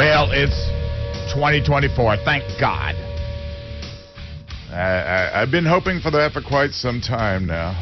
Well, 0.00 0.30
it's 0.32 0.56
2024. 1.34 2.24
Thank 2.24 2.44
God. 2.58 2.94
I, 4.72 4.72
I, 4.72 5.42
I've 5.42 5.50
been 5.50 5.66
hoping 5.66 6.00
for 6.00 6.10
that 6.12 6.32
for 6.32 6.40
quite 6.40 6.70
some 6.70 7.02
time 7.02 7.44
now. 7.44 7.76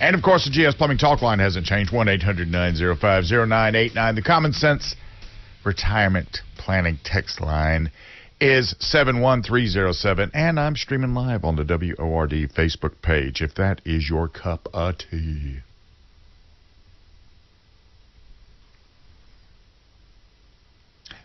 And 0.00 0.16
of 0.16 0.22
course, 0.24 0.46
the 0.46 0.50
GS 0.50 0.74
Plumbing 0.74 0.98
Talk 0.98 1.22
line 1.22 1.38
hasn't 1.38 1.64
changed 1.64 1.92
1 1.92 2.08
800 2.08 2.48
905 2.48 3.22
0989. 3.30 4.14
The 4.16 4.22
Common 4.22 4.52
Sense 4.52 4.96
Retirement 5.64 6.38
Planning 6.58 6.98
text 7.04 7.40
line 7.40 7.92
is 8.40 8.74
71307. 8.80 10.32
And 10.34 10.58
I'm 10.58 10.74
streaming 10.74 11.14
live 11.14 11.44
on 11.44 11.54
the 11.54 11.62
WORD 11.62 12.32
Facebook 12.52 13.00
page 13.00 13.42
if 13.42 13.54
that 13.54 13.80
is 13.84 14.10
your 14.10 14.26
cup 14.26 14.66
of 14.74 14.98
tea. 14.98 15.60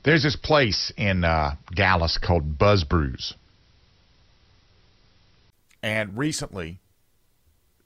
There's 0.05 0.21
this 0.21 0.35
place 0.35 0.93
in 0.97 1.23
uh, 1.23 1.55
Dallas 1.73 2.19
called 2.19 2.59
Buzz 2.59 2.83
Brews. 2.83 3.33
And 5.81 6.15
recently, 6.15 6.77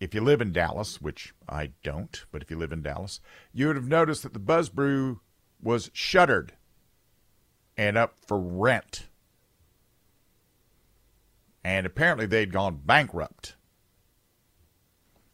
if 0.02 0.14
you 0.14 0.20
live 0.20 0.42
in 0.42 0.52
Dallas, 0.52 1.02
which 1.02 1.34
I 1.48 1.72
don't, 1.82 2.26
but 2.30 2.42
if 2.42 2.52
you 2.52 2.58
live 2.58 2.74
in 2.74 2.82
Dallas, 2.82 3.22
you 3.54 3.68
would 3.68 3.78
have 3.78 3.88
noticed 3.88 4.24
that 4.24 4.34
the 4.34 4.40
Buzz 4.40 4.68
Brew 4.68 5.22
was 5.64 5.92
shuttered 5.94 6.52
and 7.78 7.98
up 7.98 8.16
for 8.28 8.38
rent. 8.38 9.08
And 11.64 11.86
apparently 11.86 12.26
they'd 12.26 12.52
gone 12.52 12.82
bankrupt. 12.84 13.56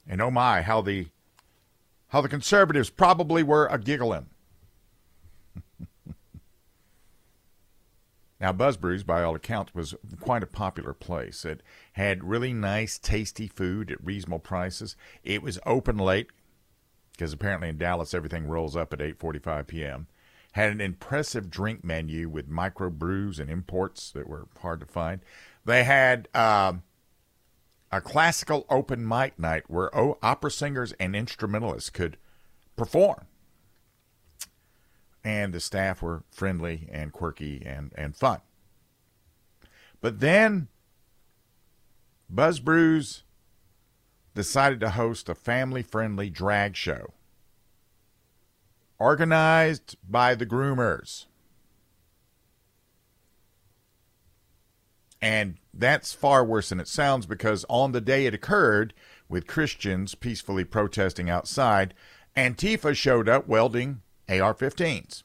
And 0.08 0.22
oh 0.22 0.30
my, 0.30 0.62
how 0.62 0.82
the 0.82 1.08
how 2.10 2.22
the 2.22 2.30
conservatives 2.30 2.92
probably 2.92 3.42
were 3.42 3.66
a 3.66 3.80
giggling. 3.80 4.28
Now, 8.40 8.52
Buzz 8.52 8.76
Brews, 8.76 9.04
by 9.04 9.24
all 9.24 9.36
accounts, 9.36 9.74
was 9.74 9.96
quite 10.20 10.44
a 10.44 10.48
popular 10.48 10.94
place. 10.94 11.46
It 11.46 11.62
had 11.94 12.24
really 12.24 12.54
nice, 12.54 13.00
tasty 13.00 13.48
food 13.48 13.92
at 13.92 14.04
reasonable 14.04 14.40
prices. 14.40 14.96
It 15.24 15.42
was 15.42 15.60
open 15.66 15.98
late 15.98 16.28
because 17.14 17.32
apparently 17.32 17.70
in 17.70 17.78
Dallas 17.78 18.14
everything 18.14 18.48
rolls 18.48 18.76
up 18.76 18.92
at 18.92 19.00
8:45 19.00 19.68
p.m. 19.68 20.08
Had 20.52 20.72
an 20.72 20.82
impressive 20.82 21.50
drink 21.50 21.84
menu 21.84 22.30
with 22.30 22.48
micro 22.48 22.90
brews 22.90 23.40
and 23.40 23.50
imports 23.50 24.12
that 24.12 24.28
were 24.28 24.48
hard 24.62 24.82
to 24.82 24.86
find. 24.86 25.22
They 25.64 25.84
had 25.86 26.28
uh, 26.34 26.74
a 27.92 28.02
classical 28.02 28.66
open 28.70 29.08
mic 29.08 29.40
night 29.40 29.64
where 29.68 29.90
opera 30.24 30.52
singers 30.52 30.94
and 31.00 31.16
instrumentalists 31.16 31.90
could 31.90 32.18
perform 32.76 33.28
and 35.26 35.54
the 35.54 35.60
staff 35.60 36.04
were 36.04 36.24
friendly 36.32 36.88
and 36.92 37.12
quirky 37.12 37.64
and, 37.66 37.92
and 37.96 38.16
fun. 38.16 38.40
But 40.00 40.20
then 40.20 40.68
Buzz 42.30 42.60
Brews 42.60 43.24
decided 44.36 44.80
to 44.82 44.92
host 44.92 45.28
a 45.28 45.36
family 45.36 45.82
friendly 45.82 46.30
drag 46.30 46.76
show 46.76 47.14
organized 49.00 49.98
by 50.08 50.36
the 50.36 50.46
groomers. 50.46 51.26
And 55.22 55.56
that's 55.74 56.14
far 56.14 56.46
worse 56.46 56.70
than 56.70 56.80
it 56.80 56.88
sounds 56.88 57.26
because 57.26 57.66
on 57.68 57.94
the 57.94 58.02
day 58.02 58.28
it 58.28 58.36
occurred, 58.36 58.94
with 59.28 59.48
Christians 59.48 60.14
peacefully 60.14 60.64
protesting 60.64 61.32
outside, 61.32 61.96
Antifa 62.38 62.96
showed 62.96 63.28
up 63.28 63.48
welding 63.48 64.02
AR 64.30 64.54
15s. 64.54 65.24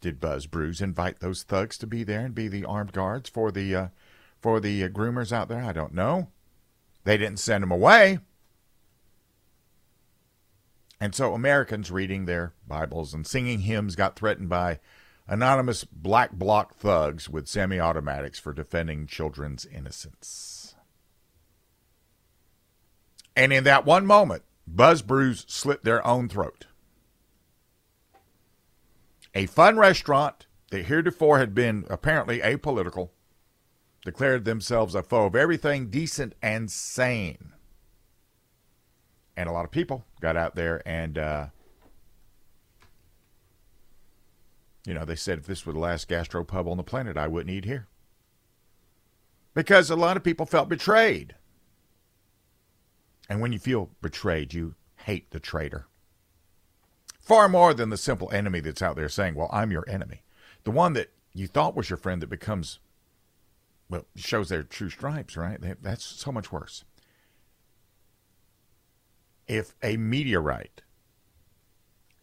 Did 0.00 0.20
Buzz 0.20 0.46
Brews 0.46 0.80
invite 0.80 1.20
those 1.20 1.42
thugs 1.42 1.78
to 1.78 1.86
be 1.86 2.04
there 2.04 2.20
and 2.20 2.34
be 2.34 2.46
the 2.46 2.64
armed 2.64 2.92
guards 2.92 3.30
for 3.30 3.50
the 3.50 3.74
uh, 3.74 3.88
for 4.38 4.60
the 4.60 4.84
uh, 4.84 4.88
groomers 4.88 5.32
out 5.32 5.48
there? 5.48 5.62
I 5.62 5.72
don't 5.72 5.94
know. 5.94 6.28
They 7.04 7.16
didn't 7.16 7.38
send 7.38 7.62
them 7.62 7.72
away. 7.72 8.18
And 11.00 11.14
so 11.14 11.34
Americans 11.34 11.90
reading 11.90 12.24
their 12.24 12.52
Bibles 12.66 13.14
and 13.14 13.26
singing 13.26 13.60
hymns 13.60 13.96
got 13.96 14.16
threatened 14.16 14.48
by 14.48 14.78
anonymous 15.26 15.84
black 15.84 16.32
bloc 16.32 16.74
thugs 16.74 17.28
with 17.28 17.48
semi 17.48 17.80
automatics 17.80 18.38
for 18.38 18.52
defending 18.52 19.06
children's 19.06 19.66
innocence. 19.66 20.74
And 23.36 23.52
in 23.52 23.64
that 23.64 23.84
one 23.84 24.06
moment, 24.06 24.44
Buzz 24.66 25.02
Brews 25.02 25.44
slit 25.48 25.84
their 25.84 26.04
own 26.06 26.28
throat. 26.28 26.66
A 29.34 29.46
fun 29.46 29.76
restaurant 29.78 30.46
that 30.70 30.86
heretofore 30.86 31.38
had 31.38 31.54
been 31.54 31.84
apparently 31.90 32.38
apolitical 32.40 33.10
declared 34.04 34.44
themselves 34.44 34.94
a 34.94 35.02
foe 35.02 35.26
of 35.26 35.34
everything 35.34 35.88
decent 35.90 36.34
and 36.42 36.70
sane. 36.70 37.52
And 39.36 39.48
a 39.48 39.52
lot 39.52 39.64
of 39.64 39.70
people 39.70 40.04
got 40.20 40.36
out 40.36 40.54
there 40.54 40.86
and, 40.86 41.18
uh, 41.18 41.46
you 44.86 44.94
know, 44.94 45.04
they 45.04 45.16
said 45.16 45.38
if 45.38 45.46
this 45.46 45.66
were 45.66 45.72
the 45.72 45.78
last 45.78 46.08
gastropub 46.08 46.68
on 46.68 46.76
the 46.76 46.84
planet, 46.84 47.16
I 47.16 47.26
wouldn't 47.26 47.54
eat 47.54 47.64
here. 47.64 47.88
Because 49.54 49.90
a 49.90 49.96
lot 49.96 50.16
of 50.16 50.22
people 50.22 50.46
felt 50.46 50.68
betrayed. 50.68 51.34
And 53.28 53.40
when 53.40 53.52
you 53.52 53.58
feel 53.58 53.90
betrayed, 54.02 54.52
you 54.52 54.74
hate 54.96 55.30
the 55.30 55.40
traitor. 55.40 55.86
Far 57.20 57.48
more 57.48 57.72
than 57.72 57.88
the 57.88 57.96
simple 57.96 58.30
enemy 58.32 58.60
that's 58.60 58.82
out 58.82 58.96
there 58.96 59.08
saying, 59.08 59.34
Well, 59.34 59.48
I'm 59.50 59.70
your 59.70 59.88
enemy. 59.88 60.22
The 60.64 60.70
one 60.70 60.92
that 60.92 61.10
you 61.32 61.46
thought 61.46 61.74
was 61.74 61.88
your 61.88 61.96
friend 61.96 62.20
that 62.22 62.28
becomes, 62.28 62.78
well, 63.88 64.06
shows 64.14 64.48
their 64.50 64.62
true 64.62 64.90
stripes, 64.90 65.36
right? 65.36 65.58
That's 65.82 66.04
so 66.04 66.30
much 66.30 66.52
worse. 66.52 66.84
If 69.46 69.74
a 69.82 69.96
meteorite 69.96 70.82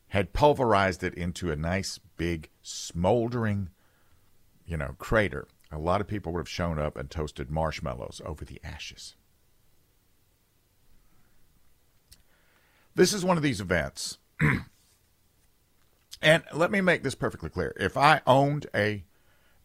had 0.09 0.33
pulverized 0.33 1.03
it 1.03 1.13
into 1.13 1.51
a 1.51 1.56
nice, 1.56 2.00
big, 2.18 2.50
smoldering, 2.62 3.69
you 4.66 4.78
know, 4.78 4.95
crater, 4.97 5.47
a 5.72 5.79
lot 5.79 6.01
of 6.01 6.07
people 6.07 6.33
would 6.33 6.39
have 6.39 6.50
shown 6.50 6.78
up 6.78 6.97
and 6.97 7.09
toasted 7.09 7.50
marshmallows 7.50 8.22
over 8.25 8.44
the 8.44 8.59
ashes. 8.63 9.16
This 12.96 13.13
is 13.13 13.24
one 13.24 13.38
of 13.38 13.44
these 13.44 13.62
events. 13.62 14.18
and 16.22 16.44
let 16.53 16.72
me 16.72 16.81
make 16.81 17.03
this 17.03 17.16
perfectly 17.16 17.50
clear. 17.50 17.74
If 17.79 17.97
I 17.97 18.22
owned 18.28 18.68
a 18.75 19.03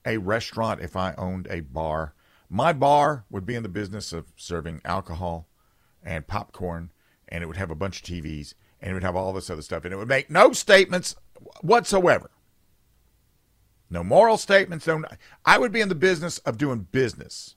a 0.04 0.19
restaurant, 0.19 0.81
if 0.81 0.94
I 0.94 1.14
owned 1.19 1.48
a 1.50 1.60
bar, 1.60 2.15
my 2.48 2.72
bar 2.72 3.25
would 3.28 3.44
be 3.44 3.56
in 3.56 3.65
the 3.65 3.69
business 3.69 4.12
of 4.12 4.32
serving 4.36 4.81
alcohol 4.84 5.48
and 6.03 6.28
popcorn, 6.28 6.92
and 7.28 7.42
it 7.42 7.48
would 7.48 7.56
have 7.56 7.72
a 7.72 7.75
bunch 7.75 8.00
of 8.00 8.06
TVs, 8.06 8.54
and 8.81 8.91
it 8.91 8.94
would 8.94 9.03
have 9.03 9.16
all 9.16 9.32
this 9.32 9.50
other 9.50 9.62
stuff, 9.62 9.84
and 9.84 9.92
it 9.92 9.97
would 9.97 10.06
make 10.06 10.31
no 10.31 10.53
statements 10.53 11.16
whatsoever. 11.60 12.31
No 13.91 14.04
moral 14.04 14.36
statements. 14.36 14.86
No, 14.86 15.03
I 15.44 15.59
would 15.59 15.72
be 15.72 15.81
in 15.81 15.88
the 15.88 15.94
business 15.94 16.38
of 16.38 16.59
doing 16.59 16.86
business. 16.91 17.56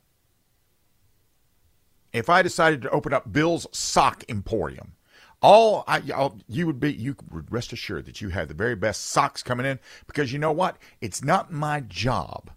If 2.12 2.29
I 2.29 2.41
decided 2.41 2.81
to 2.81 2.90
open 2.90 3.13
up 3.13 3.31
Bill's 3.31 3.68
Sock 3.72 4.24
Emporium, 4.28 4.94
all 5.42 5.84
I, 5.88 6.02
I'll, 6.14 6.38
you 6.48 6.66
would 6.66 6.80
be, 6.80 6.94
you 6.94 7.16
would 7.32 7.52
rest 7.52 7.72
assured 7.72 8.06
that 8.06 8.22
you 8.22 8.30
have 8.30 8.48
the 8.48 8.54
very 8.54 8.76
best 8.76 9.06
socks 9.06 9.42
coming 9.42 9.66
in 9.66 9.80
because 10.06 10.34
you 10.34 10.40
know 10.40 10.52
what? 10.52 10.78
It's 11.02 11.24
not 11.24 11.52
my 11.52 11.80
job 11.80 12.52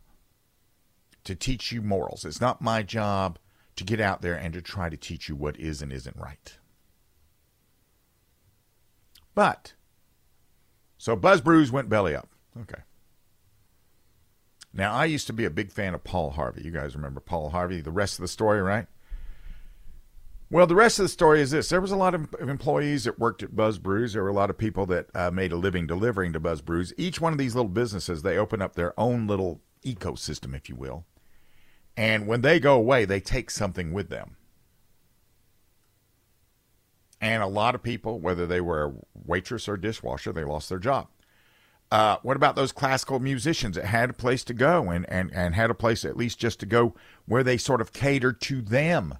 to 1.24 1.34
teach 1.34 1.70
you 1.70 1.82
morals. 1.82 2.24
It's 2.24 2.40
not 2.40 2.60
my 2.60 2.82
job 2.82 3.38
to 3.76 3.84
get 3.84 4.00
out 4.00 4.22
there 4.22 4.34
and 4.34 4.52
to 4.54 4.62
try 4.62 4.88
to 4.88 4.96
teach 4.96 5.28
you 5.28 5.36
what 5.36 5.58
is 5.58 5.80
and 5.80 5.92
isn't 5.92 6.16
right. 6.16 6.58
But, 9.34 9.74
so 10.98 11.16
Buzz 11.16 11.40
Brews 11.40 11.72
went 11.72 11.88
belly 11.88 12.14
up. 12.14 12.28
Okay. 12.60 12.82
Now, 14.74 14.92
I 14.92 15.04
used 15.04 15.26
to 15.26 15.32
be 15.32 15.44
a 15.44 15.50
big 15.50 15.70
fan 15.70 15.94
of 15.94 16.04
Paul 16.04 16.30
Harvey. 16.30 16.62
You 16.64 16.70
guys 16.70 16.96
remember 16.96 17.20
Paul 17.20 17.50
Harvey, 17.50 17.80
the 17.80 17.90
rest 17.90 18.18
of 18.18 18.22
the 18.22 18.28
story, 18.28 18.60
right? 18.60 18.86
Well, 20.52 20.66
the 20.66 20.74
rest 20.74 20.98
of 20.98 21.04
the 21.04 21.08
story 21.08 21.40
is 21.40 21.50
this: 21.50 21.70
there 21.70 21.80
was 21.80 21.92
a 21.92 21.96
lot 21.96 22.14
of 22.14 22.28
employees 22.38 23.04
that 23.04 23.18
worked 23.18 23.42
at 23.42 23.56
Buzz 23.56 23.78
Brews. 23.78 24.12
There 24.12 24.22
were 24.22 24.28
a 24.28 24.34
lot 24.34 24.50
of 24.50 24.58
people 24.58 24.84
that 24.84 25.06
uh, 25.14 25.30
made 25.30 25.50
a 25.50 25.56
living 25.56 25.86
delivering 25.86 26.34
to 26.34 26.40
Buzz 26.40 26.60
Brews. 26.60 26.92
Each 26.98 27.22
one 27.22 27.32
of 27.32 27.38
these 27.38 27.54
little 27.54 27.70
businesses, 27.70 28.20
they 28.20 28.36
open 28.36 28.60
up 28.60 28.74
their 28.74 28.92
own 29.00 29.26
little 29.26 29.62
ecosystem, 29.82 30.54
if 30.54 30.68
you 30.68 30.76
will. 30.76 31.06
And 31.96 32.26
when 32.26 32.42
they 32.42 32.60
go 32.60 32.74
away, 32.74 33.06
they 33.06 33.18
take 33.18 33.50
something 33.50 33.94
with 33.94 34.10
them. 34.10 34.36
And 37.18 37.42
a 37.42 37.46
lot 37.46 37.74
of 37.74 37.82
people, 37.82 38.20
whether 38.20 38.46
they 38.46 38.60
were 38.60 38.84
a 38.84 38.92
waitress 39.24 39.70
or 39.70 39.78
dishwasher, 39.78 40.34
they 40.34 40.44
lost 40.44 40.68
their 40.68 40.78
job. 40.78 41.08
Uh, 41.90 42.18
what 42.22 42.36
about 42.36 42.56
those 42.56 42.72
classical 42.72 43.20
musicians 43.20 43.76
that 43.76 43.86
had 43.86 44.10
a 44.10 44.12
place 44.12 44.44
to 44.44 44.52
go 44.52 44.90
and, 44.90 45.08
and, 45.08 45.32
and 45.32 45.54
had 45.54 45.70
a 45.70 45.74
place 45.74 46.04
at 46.04 46.14
least 46.14 46.38
just 46.38 46.60
to 46.60 46.66
go 46.66 46.94
where 47.24 47.42
they 47.42 47.56
sort 47.56 47.80
of 47.80 47.94
catered 47.94 48.38
to 48.42 48.60
them? 48.60 49.14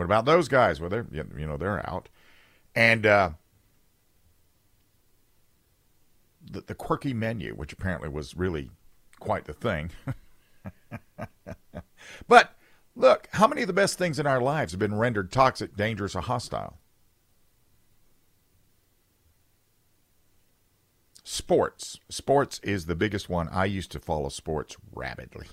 What 0.00 0.06
about 0.06 0.24
those 0.24 0.48
guys? 0.48 0.80
Well, 0.80 0.88
they're 0.88 1.04
you 1.12 1.46
know 1.46 1.58
they're 1.58 1.86
out, 1.86 2.08
and 2.74 3.04
uh, 3.04 3.30
the, 6.50 6.62
the 6.62 6.74
quirky 6.74 7.12
menu, 7.12 7.52
which 7.52 7.74
apparently 7.74 8.08
was 8.08 8.34
really 8.34 8.70
quite 9.18 9.44
the 9.44 9.52
thing. 9.52 9.90
but 12.28 12.56
look, 12.96 13.28
how 13.32 13.46
many 13.46 13.60
of 13.60 13.66
the 13.66 13.74
best 13.74 13.98
things 13.98 14.18
in 14.18 14.26
our 14.26 14.40
lives 14.40 14.72
have 14.72 14.78
been 14.78 14.94
rendered 14.94 15.30
toxic, 15.30 15.76
dangerous, 15.76 16.16
or 16.16 16.22
hostile? 16.22 16.78
Sports. 21.24 22.00
Sports 22.08 22.58
is 22.62 22.86
the 22.86 22.94
biggest 22.94 23.28
one. 23.28 23.50
I 23.50 23.66
used 23.66 23.92
to 23.92 23.98
follow 23.98 24.30
sports 24.30 24.78
rapidly. 24.94 25.48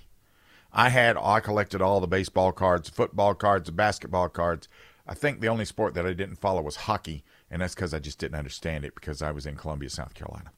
I 0.72 0.90
had 0.90 1.18
oh, 1.18 1.24
I 1.24 1.40
collected 1.40 1.82
all 1.82 2.00
the 2.00 2.08
baseball 2.08 2.52
cards, 2.52 2.90
football 2.90 3.34
cards, 3.34 3.70
basketball 3.70 4.30
cards. 4.30 4.68
I 5.08 5.14
think 5.14 5.40
the 5.40 5.48
only 5.48 5.66
sport 5.66 5.94
that 5.94 6.06
I 6.06 6.14
didn't 6.14 6.36
follow 6.36 6.62
was 6.62 6.76
hockey, 6.76 7.24
and 7.50 7.62
that's 7.62 7.76
because 7.76 7.94
I 7.94 8.00
just 8.00 8.20
didn't 8.20 8.38
understand 8.38 8.84
it 8.84 8.94
because 8.94 9.22
I 9.22 9.32
was 9.32 9.46
in 9.46 9.56
Columbia, 9.56 9.90
South 9.90 10.14
Carolina. 10.14 10.52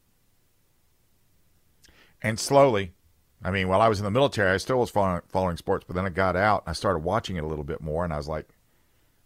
And 2.22 2.40
slowly, 2.40 2.94
I 3.44 3.52
mean, 3.52 3.68
while 3.68 3.82
I 3.82 3.88
was 3.88 4.00
in 4.00 4.06
the 4.06 4.12
military, 4.12 4.52
I 4.52 4.58
still 4.58 4.80
was 4.80 4.90
following, 4.90 5.22
following 5.30 5.58
sports, 5.58 5.86
but 5.88 5.96
then 5.96 6.06
I 6.06 6.10
got 6.10 6.36
out 6.36 6.64
and 6.64 6.72
I 6.72 6.74
started 6.74 7.00
watching 7.00 7.36
it 7.36 7.44
a 7.44 7.48
little 7.48 7.64
bit 7.64 7.82
more, 7.82 8.04
and 8.04 8.12
I 8.12 8.18
was 8.18 8.28
like, 8.28 8.50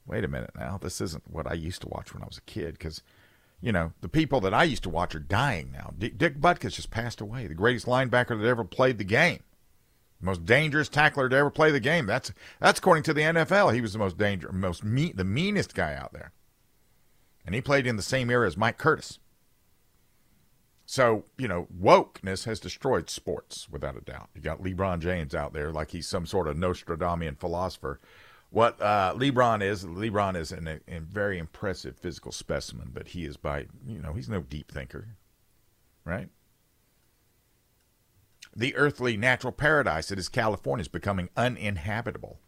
wait 0.06 0.26
a 0.26 0.28
minute 0.28 0.52
now, 0.56 0.78
this 0.78 1.00
isn't 1.00 1.24
what 1.32 1.50
I 1.50 1.54
used 1.54 1.82
to 1.84 1.88
watch 1.88 2.14
when 2.14 2.22
I 2.22 2.28
was 2.28 2.38
a 2.38 2.42
kid 2.42 2.74
because, 2.74 3.02
you 3.62 3.72
know, 3.72 3.94
the 4.02 4.10
people 4.10 4.42
that 4.42 4.54
I 4.54 4.66
used 4.66 4.84
to 4.84 4.90
watch 4.90 5.16
are 5.16 5.20
dying 5.20 5.72
now. 5.72 5.94
D- 5.98 6.10
Dick 6.10 6.40
Butkus 6.40 6.74
just 6.74 6.92
passed 6.92 7.22
away, 7.22 7.48
the 7.48 7.54
greatest 7.54 7.86
linebacker 7.86 8.40
that 8.40 8.48
ever 8.48 8.66
played 8.66 8.98
the 8.98 9.06
game 9.06 9.40
most 10.24 10.46
dangerous 10.46 10.90
tackler 10.90 11.30
to 11.30 11.36
ever 11.36 11.50
play 11.50 11.72
the 11.72 11.80
game. 11.80 12.06
That's 12.06 12.32
that's 12.60 12.80
according 12.80 13.04
to 13.04 13.14
the 13.14 13.22
NFL. 13.22 13.74
He 13.74 13.82
was 13.82 13.94
the 13.94 14.00
most 14.00 14.18
dangerous, 14.18 14.54
most 14.54 14.84
mean, 14.84 15.14
the 15.16 15.24
meanest 15.24 15.74
guy 15.74 15.94
out 15.96 16.14
there, 16.14 16.32
and 17.46 17.54
he 17.56 17.62
played 17.62 17.88
in 17.88 17.96
the 17.96 18.02
same 18.02 18.30
era 18.30 18.48
as 18.48 18.58
Mike 18.58 18.78
Curtis. 18.78 19.20
So 20.86 21.26
you 21.38 21.48
know, 21.48 21.68
wokeness 21.78 22.46
has 22.46 22.60
destroyed 22.60 23.10
sports 23.10 23.68
without 23.70 23.98
a 23.98 24.02
doubt. 24.02 24.30
You 24.36 24.42
got 24.42 24.62
LeBron 24.62 25.00
James 25.00 25.34
out 25.34 25.54
there 25.54 25.72
like 25.72 25.92
he's 25.92 26.08
some 26.08 26.26
sort 26.26 26.48
of 26.48 26.58
Nostradamus 26.58 27.36
philosopher. 27.40 28.00
What 28.50 28.80
uh, 28.80 29.16
LeBron 29.18 29.64
is, 29.64 29.84
LeBron 29.84 30.36
is 30.36 30.52
an, 30.52 30.68
a 30.68 31.00
very 31.00 31.40
impressive 31.40 31.98
physical 31.98 32.32
specimen, 32.32 32.92
but 32.94 33.10
he 33.10 33.26
is 33.26 33.36
by 33.36 33.66
you 33.88 34.00
know 34.00 34.14
he's 34.14 34.30
no 34.30 34.42
deep 34.42 34.72
thinker, 34.72 35.16
right? 36.06 36.30
The 38.56 38.76
earthly 38.76 39.18
natural 39.18 39.52
paradise 39.52 40.10
that 40.10 40.20
is 40.20 40.30
California 40.30 40.82
is 40.82 40.88
becoming 40.88 41.30
uninhabitable. 41.36 42.40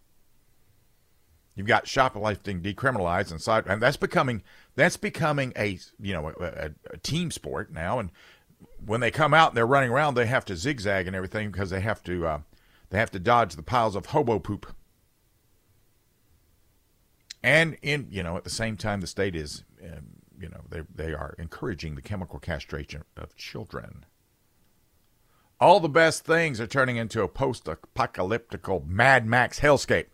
You've 1.56 1.68
got 1.68 1.88
shoplifting 1.88 2.62
decriminalized 2.62 3.31
and 3.31 3.42
side, 3.42 3.66
and 3.68 3.81
that's 3.81 3.98
becoming 3.98 4.44
that's 4.75 4.98
becoming 4.98 5.54
a 5.57 5.80
you 6.00 6.13
know 6.13 6.34
a, 6.40 6.72
a, 6.92 6.98
team 6.98 7.31
sport 7.31 7.72
now. 7.72 7.98
And 7.98 8.12
when 8.86 9.00
they 9.00 9.10
come 9.10 9.34
out 9.34 9.52
and 9.52 9.57
they're 9.57 9.66
running 9.66 9.90
around, 9.90 10.16
they 10.16 10.25
have 10.25 10.46
to 10.46 10.57
zigzag 10.57 11.07
and 11.07 11.16
everything 11.16 11.52
because 11.52 11.69
they 11.69 11.80
have 11.80 12.04
to 12.04 12.28
uh, 12.28 12.40
they 12.90 12.98
have 12.98 13.12
to 13.12 13.19
dodge 13.19 13.56
the 13.56 13.63
piles 13.63 13.96
of 13.96 14.08
hobo 14.08 14.38
poop. 14.38 14.68
And 17.42 17.78
in 17.81 18.08
you 18.12 18.22
know 18.22 18.36
at 18.36 18.44
the 18.44 18.50
same 18.50 18.75
time, 18.75 19.00
the 19.00 19.08
state 19.08 19.36
is 19.36 19.63
um, 19.81 20.08
you 20.38 20.50
know 20.50 20.62
they 20.69 20.81
they 20.94 21.13
are 21.13 21.36
encouraging 21.40 21.96
the 21.96 22.01
chemical 22.01 22.38
castration 22.38 23.04
of 23.16 23.36
children. 23.38 24.06
All 25.60 25.80
the 25.80 25.88
best 25.88 26.25
things 26.25 26.60
are 26.60 26.68
turning 26.68 26.98
into 26.98 27.22
a 27.22 27.30
post 27.30 27.68
apocalyptic 27.68 28.68
Mad 28.86 29.25
Max 29.25 29.62
hellscape. 29.62 30.07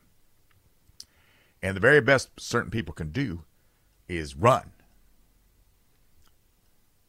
And 1.61 1.75
the 1.75 1.81
very 1.81 2.01
best 2.01 2.29
certain 2.39 2.71
people 2.71 2.93
can 2.93 3.11
do 3.11 3.43
is 4.07 4.35
run. 4.35 4.71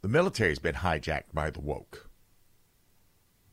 The 0.00 0.08
military's 0.08 0.58
been 0.58 0.76
hijacked 0.76 1.32
by 1.32 1.50
the 1.50 1.60
woke. 1.60 2.08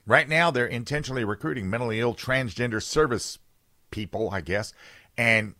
Right 0.06 0.28
now, 0.28 0.50
they're 0.50 0.66
intentionally 0.66 1.24
recruiting 1.24 1.70
mentally 1.70 2.00
ill 2.00 2.16
transgender 2.16 2.82
service 2.82 3.38
people, 3.92 4.30
I 4.32 4.42
guess, 4.42 4.74
and 5.18 5.56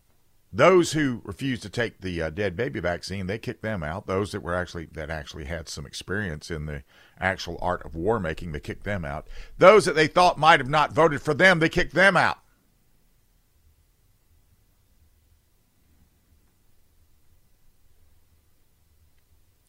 those 0.52 0.92
who 0.92 1.20
refused 1.24 1.62
to 1.62 1.68
take 1.68 2.00
the 2.00 2.22
uh, 2.22 2.30
dead 2.30 2.56
baby 2.56 2.80
vaccine, 2.80 3.26
they 3.26 3.38
kicked 3.38 3.62
them 3.62 3.82
out. 3.82 4.06
Those 4.06 4.32
that 4.32 4.42
were 4.42 4.54
actually 4.54 4.86
that 4.92 5.08
actually 5.08 5.44
had 5.44 5.68
some 5.68 5.86
experience 5.86 6.50
in 6.50 6.66
the 6.66 6.82
actual 7.20 7.58
art 7.62 7.84
of 7.84 7.94
war 7.94 8.18
making, 8.18 8.52
they 8.52 8.60
kicked 8.60 8.84
them 8.84 9.04
out. 9.04 9.28
Those 9.58 9.84
that 9.84 9.94
they 9.94 10.08
thought 10.08 10.38
might 10.38 10.58
have 10.58 10.68
not 10.68 10.92
voted 10.92 11.22
for 11.22 11.34
them, 11.34 11.60
they 11.60 11.68
kicked 11.68 11.94
them 11.94 12.16
out. 12.16 12.38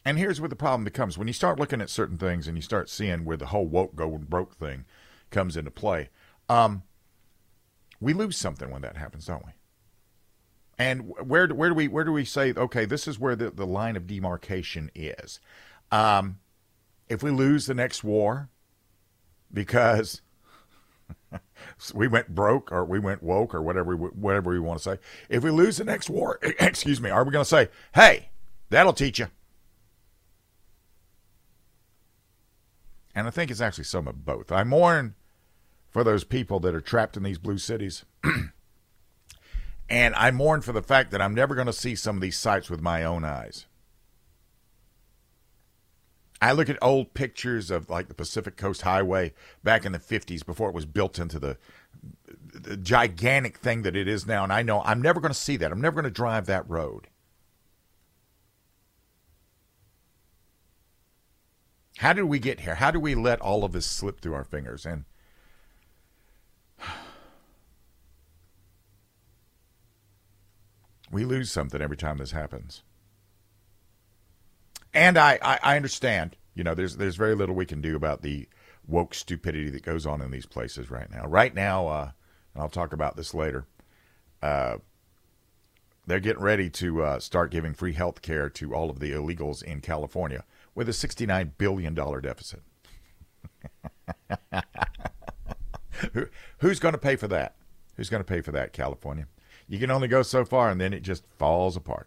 And 0.04 0.18
here's 0.18 0.40
where 0.40 0.48
the 0.48 0.56
problem 0.56 0.82
becomes 0.82 1.16
when 1.16 1.28
you 1.28 1.32
start 1.32 1.60
looking 1.60 1.80
at 1.80 1.88
certain 1.88 2.18
things 2.18 2.48
and 2.48 2.58
you 2.58 2.62
start 2.62 2.90
seeing 2.90 3.24
where 3.24 3.36
the 3.36 3.46
whole 3.46 3.66
woke 3.66 3.94
going 3.94 4.24
broke 4.24 4.56
thing 4.56 4.84
comes 5.30 5.56
into 5.56 5.70
play. 5.70 6.08
Um, 6.48 6.82
we 8.00 8.12
lose 8.12 8.36
something 8.36 8.68
when 8.68 8.82
that 8.82 8.96
happens, 8.96 9.26
don't 9.26 9.46
we? 9.46 9.52
And 10.82 11.12
where 11.28 11.46
where 11.46 11.68
do 11.68 11.76
we 11.76 11.86
where 11.86 12.02
do 12.02 12.10
we 12.10 12.24
say 12.24 12.52
okay 12.56 12.84
this 12.86 13.06
is 13.06 13.16
where 13.16 13.36
the, 13.36 13.52
the 13.52 13.66
line 13.66 13.94
of 13.94 14.08
demarcation 14.08 14.90
is? 14.96 15.38
Um, 15.92 16.40
if 17.08 17.22
we 17.22 17.30
lose 17.30 17.66
the 17.66 17.74
next 17.74 18.02
war 18.02 18.48
because 19.52 20.22
we 21.94 22.08
went 22.08 22.34
broke 22.34 22.72
or 22.72 22.84
we 22.84 22.98
went 22.98 23.22
woke 23.22 23.54
or 23.54 23.62
whatever 23.62 23.94
whatever 23.94 24.50
we 24.50 24.58
want 24.58 24.80
to 24.80 24.82
say, 24.82 24.98
if 25.28 25.44
we 25.44 25.50
lose 25.50 25.76
the 25.76 25.84
next 25.84 26.10
war, 26.10 26.40
excuse 26.58 27.00
me, 27.00 27.10
are 27.10 27.22
we 27.22 27.30
going 27.30 27.44
to 27.44 27.48
say, 27.48 27.68
hey, 27.94 28.30
that'll 28.68 28.92
teach 28.92 29.20
you? 29.20 29.28
And 33.14 33.28
I 33.28 33.30
think 33.30 33.52
it's 33.52 33.60
actually 33.60 33.84
some 33.84 34.08
of 34.08 34.24
both. 34.24 34.50
I 34.50 34.64
mourn 34.64 35.14
for 35.90 36.02
those 36.02 36.24
people 36.24 36.58
that 36.58 36.74
are 36.74 36.80
trapped 36.80 37.16
in 37.16 37.22
these 37.22 37.38
blue 37.38 37.58
cities. 37.58 38.04
And 39.92 40.14
I 40.14 40.30
mourn 40.30 40.62
for 40.62 40.72
the 40.72 40.82
fact 40.82 41.10
that 41.10 41.20
I'm 41.20 41.34
never 41.34 41.54
going 41.54 41.66
to 41.66 41.72
see 41.72 41.94
some 41.94 42.16
of 42.16 42.22
these 42.22 42.38
sites 42.38 42.70
with 42.70 42.80
my 42.80 43.04
own 43.04 43.26
eyes. 43.26 43.66
I 46.40 46.52
look 46.52 46.70
at 46.70 46.78
old 46.80 47.12
pictures 47.12 47.70
of 47.70 47.90
like 47.90 48.08
the 48.08 48.14
Pacific 48.14 48.56
Coast 48.56 48.82
Highway 48.82 49.34
back 49.62 49.84
in 49.84 49.92
the 49.92 49.98
50s 49.98 50.46
before 50.46 50.70
it 50.70 50.74
was 50.74 50.86
built 50.86 51.18
into 51.18 51.38
the, 51.38 51.58
the 52.54 52.78
gigantic 52.78 53.58
thing 53.58 53.82
that 53.82 53.94
it 53.94 54.08
is 54.08 54.26
now. 54.26 54.42
And 54.42 54.52
I 54.52 54.62
know 54.62 54.80
I'm 54.80 55.02
never 55.02 55.20
going 55.20 55.30
to 55.30 55.38
see 55.38 55.58
that. 55.58 55.70
I'm 55.70 55.82
never 55.82 56.00
going 56.00 56.10
to 56.10 56.10
drive 56.10 56.46
that 56.46 56.68
road. 56.70 57.08
How 61.98 62.14
did 62.14 62.24
we 62.24 62.38
get 62.38 62.60
here? 62.60 62.76
How 62.76 62.90
do 62.90 62.98
we 62.98 63.14
let 63.14 63.42
all 63.42 63.62
of 63.62 63.72
this 63.72 63.84
slip 63.84 64.22
through 64.22 64.34
our 64.34 64.44
fingers? 64.44 64.86
And 64.86 65.04
We 71.12 71.24
lose 71.24 71.52
something 71.52 71.80
every 71.80 71.96
time 71.96 72.18
this 72.18 72.32
happens. 72.32 72.82
And 74.92 75.16
I, 75.16 75.38
I, 75.42 75.58
I 75.62 75.76
understand, 75.76 76.36
you 76.54 76.64
know, 76.64 76.74
there's 76.74 76.96
there's 76.96 77.16
very 77.16 77.34
little 77.34 77.54
we 77.54 77.66
can 77.66 77.80
do 77.80 77.94
about 77.94 78.22
the 78.22 78.48
woke 78.86 79.14
stupidity 79.14 79.70
that 79.70 79.82
goes 79.82 80.06
on 80.06 80.20
in 80.20 80.30
these 80.30 80.46
places 80.46 80.90
right 80.90 81.10
now. 81.10 81.26
Right 81.26 81.54
now, 81.54 81.86
uh, 81.86 82.10
and 82.54 82.62
I'll 82.62 82.68
talk 82.68 82.92
about 82.92 83.16
this 83.16 83.32
later. 83.34 83.66
Uh, 84.42 84.78
they're 86.06 86.18
getting 86.20 86.42
ready 86.42 86.68
to 86.68 87.02
uh, 87.02 87.20
start 87.20 87.50
giving 87.50 87.74
free 87.74 87.92
health 87.92 88.22
care 88.22 88.50
to 88.50 88.74
all 88.74 88.90
of 88.90 88.98
the 88.98 89.12
illegals 89.12 89.62
in 89.62 89.80
California 89.80 90.44
with 90.74 90.88
a 90.88 90.92
$69 90.92 91.52
billion 91.58 91.94
deficit. 91.94 92.62
Who, 96.12 96.26
who's 96.58 96.80
going 96.80 96.92
to 96.92 96.98
pay 96.98 97.14
for 97.14 97.28
that? 97.28 97.54
Who's 97.96 98.10
going 98.10 98.20
to 98.20 98.28
pay 98.28 98.40
for 98.40 98.50
that, 98.50 98.72
California? 98.72 99.26
You 99.72 99.78
can 99.78 99.90
only 99.90 100.06
go 100.06 100.22
so 100.22 100.44
far 100.44 100.68
and 100.68 100.78
then 100.78 100.92
it 100.92 101.00
just 101.00 101.24
falls 101.38 101.78
apart. 101.78 102.06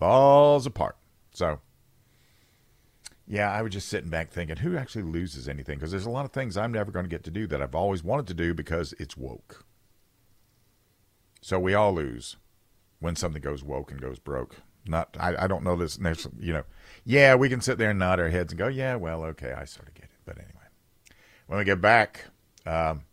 Falls 0.00 0.66
apart. 0.66 0.96
So, 1.32 1.60
yeah, 3.28 3.48
I 3.48 3.62
was 3.62 3.72
just 3.72 3.86
sitting 3.88 4.10
back 4.10 4.32
thinking, 4.32 4.56
who 4.56 4.76
actually 4.76 5.04
loses 5.04 5.48
anything? 5.48 5.78
Because 5.78 5.92
there's 5.92 6.04
a 6.04 6.10
lot 6.10 6.24
of 6.24 6.32
things 6.32 6.56
I'm 6.56 6.72
never 6.72 6.90
going 6.90 7.04
to 7.04 7.08
get 7.08 7.22
to 7.22 7.30
do 7.30 7.46
that 7.46 7.62
I've 7.62 7.76
always 7.76 8.02
wanted 8.02 8.26
to 8.26 8.34
do 8.34 8.54
because 8.54 8.92
it's 8.98 9.16
woke. 9.16 9.64
So 11.40 11.60
we 11.60 11.74
all 11.74 11.94
lose 11.94 12.38
when 12.98 13.14
something 13.14 13.40
goes 13.40 13.62
woke 13.62 13.92
and 13.92 14.00
goes 14.00 14.18
broke. 14.18 14.56
Not, 14.84 15.16
I, 15.20 15.44
I 15.44 15.46
don't 15.46 15.62
know 15.62 15.76
this. 15.76 15.96
You 16.40 16.54
know, 16.54 16.64
yeah, 17.04 17.36
we 17.36 17.48
can 17.48 17.60
sit 17.60 17.78
there 17.78 17.90
and 17.90 18.00
nod 18.00 18.18
our 18.18 18.30
heads 18.30 18.52
and 18.52 18.58
go, 18.58 18.66
yeah, 18.66 18.96
well, 18.96 19.22
okay, 19.26 19.52
I 19.52 19.64
sort 19.64 19.86
of 19.86 19.94
get 19.94 20.06
it. 20.06 20.20
But 20.24 20.38
anyway, 20.38 20.66
when 21.46 21.60
we 21.60 21.64
get 21.64 21.80
back, 21.80 22.24
um, 22.66 23.04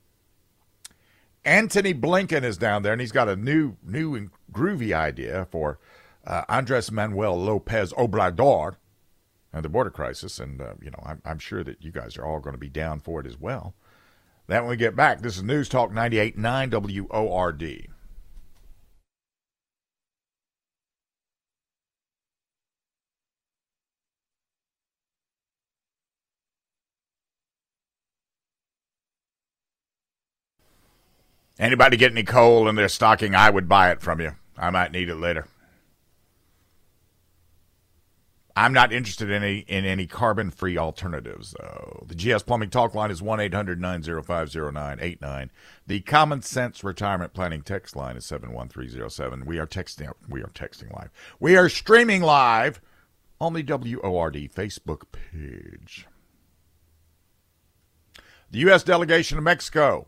Antony 1.47 1.93
Blinken 1.93 2.43
is 2.43 2.57
down 2.57 2.83
there, 2.83 2.91
and 2.91 2.99
he's 2.99 3.13
got 3.13 3.29
a 3.29 3.37
new, 3.37 3.77
new 3.81 4.15
and 4.15 4.29
groovy 4.51 4.93
idea 4.93 5.47
for 5.49 5.79
uh, 6.25 6.43
Andres 6.49 6.91
Manuel 6.91 7.41
Lopez 7.41 7.93
Obrador 7.93 8.75
and 9.53 9.63
the 9.63 9.69
border 9.69 9.89
crisis. 9.89 10.39
And, 10.39 10.59
uh, 10.61 10.73
you 10.81 10.91
know, 10.91 11.01
I'm, 11.05 11.21
I'm, 11.23 11.39
sure 11.39 11.63
that 11.63 11.81
you 11.81 11.91
guys 11.91 12.17
are 12.17 12.25
all 12.25 12.41
going 12.41 12.53
to 12.53 12.59
be 12.59 12.67
down 12.67 12.99
for 12.99 13.21
it 13.21 13.25
as 13.25 13.39
well. 13.39 13.73
That 14.47 14.63
when 14.63 14.71
we 14.71 14.75
get 14.75 14.95
back, 14.95 15.21
this 15.21 15.37
is 15.37 15.43
News 15.43 15.69
Talk 15.69 15.91
98.9 15.91 17.07
WORD. 17.09 17.87
Anybody 31.59 31.97
get 31.97 32.11
any 32.11 32.23
coal 32.23 32.69
in 32.69 32.75
their 32.75 32.87
stocking? 32.87 33.33
I 33.33 33.49
would 33.49 33.67
buy 33.67 33.89
it 33.91 34.01
from 34.01 34.21
you. 34.21 34.35
I 34.57 34.69
might 34.69 34.91
need 34.91 35.09
it 35.09 35.15
later. 35.15 35.47
I'm 38.55 38.73
not 38.73 38.91
interested 38.91 39.29
in 39.29 39.43
any 39.43 39.59
in 39.59 39.85
any 39.85 40.07
carbon 40.07 40.49
free 40.49 40.79
alternatives 40.79 41.53
though. 41.59 42.05
The 42.07 42.15
GS 42.15 42.41
Plumbing 42.41 42.71
Talk 42.71 42.95
line 42.95 43.11
is 43.11 43.21
1-800-905-0989. 43.21 45.49
The 45.85 45.99
Common 46.01 46.41
Sense 46.41 46.83
Retirement 46.83 47.33
Planning 47.33 47.61
text 47.61 47.95
line 47.95 48.17
is 48.17 48.25
71307. 48.25 49.45
We 49.45 49.59
are 49.59 49.67
texting 49.67 50.11
we 50.27 50.41
are 50.41 50.49
texting 50.55 50.91
live. 50.91 51.11
We 51.39 51.55
are 51.55 51.69
streaming 51.69 52.23
live 52.23 52.81
on 53.39 53.53
the 53.53 53.61
WORD 53.61 54.49
Facebook 54.55 55.03
page. 55.11 56.07
The 58.49 58.57
US 58.71 58.81
delegation 58.81 59.35
to 59.35 59.43
Mexico 59.43 60.07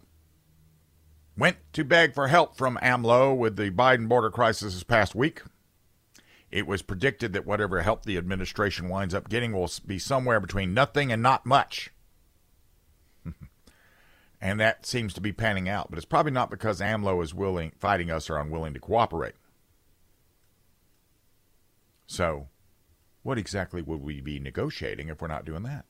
went 1.40 1.58
to 1.74 1.84
beg 1.84 2.14
for 2.14 2.28
help 2.28 2.56
from 2.56 2.78
AMLO 2.82 3.36
with 3.36 3.56
the 3.56 3.72
Biden 3.72 4.08
border 4.08 4.30
crisis 4.30 4.74
this 4.74 4.84
past 4.84 5.16
week. 5.16 5.42
It 6.52 6.68
was 6.68 6.82
predicted 6.82 7.34
that 7.34 7.46
whatever 7.46 7.82
help 7.82 8.04
the 8.04 8.18
administration 8.18 8.90
winds 8.90 9.14
up 9.14 9.30
getting 9.30 9.54
will 9.54 9.72
be 9.86 10.00
somewhere 10.00 10.40
between 10.40 10.74
nothing 10.74 11.12
and 11.12 11.22
not 11.22 11.46
much. 11.46 11.92
and 14.42 14.60
that 14.60 14.86
seems 14.86 15.14
to 15.14 15.22
be 15.22 15.32
panning 15.32 15.70
out. 15.70 15.90
But 15.90 15.98
it's 15.98 16.06
probably 16.06 16.32
not 16.32 16.50
because 16.50 16.82
AMLO 16.82 17.24
is 17.24 17.34
willing, 17.34 17.72
fighting 17.80 18.12
us 18.12 18.30
or 18.30 18.38
unwilling 18.38 18.74
to 18.74 18.80
cooperate. 18.80 19.36
So, 22.08 22.48
what 23.22 23.38
exactly 23.38 23.84
would 23.84 24.02
we 24.02 24.20
be 24.20 24.40
negotiating 24.40 25.10
if 25.10 25.22
we're 25.22 25.28
not 25.28 25.46
doing 25.46 25.64
that? 25.64 25.86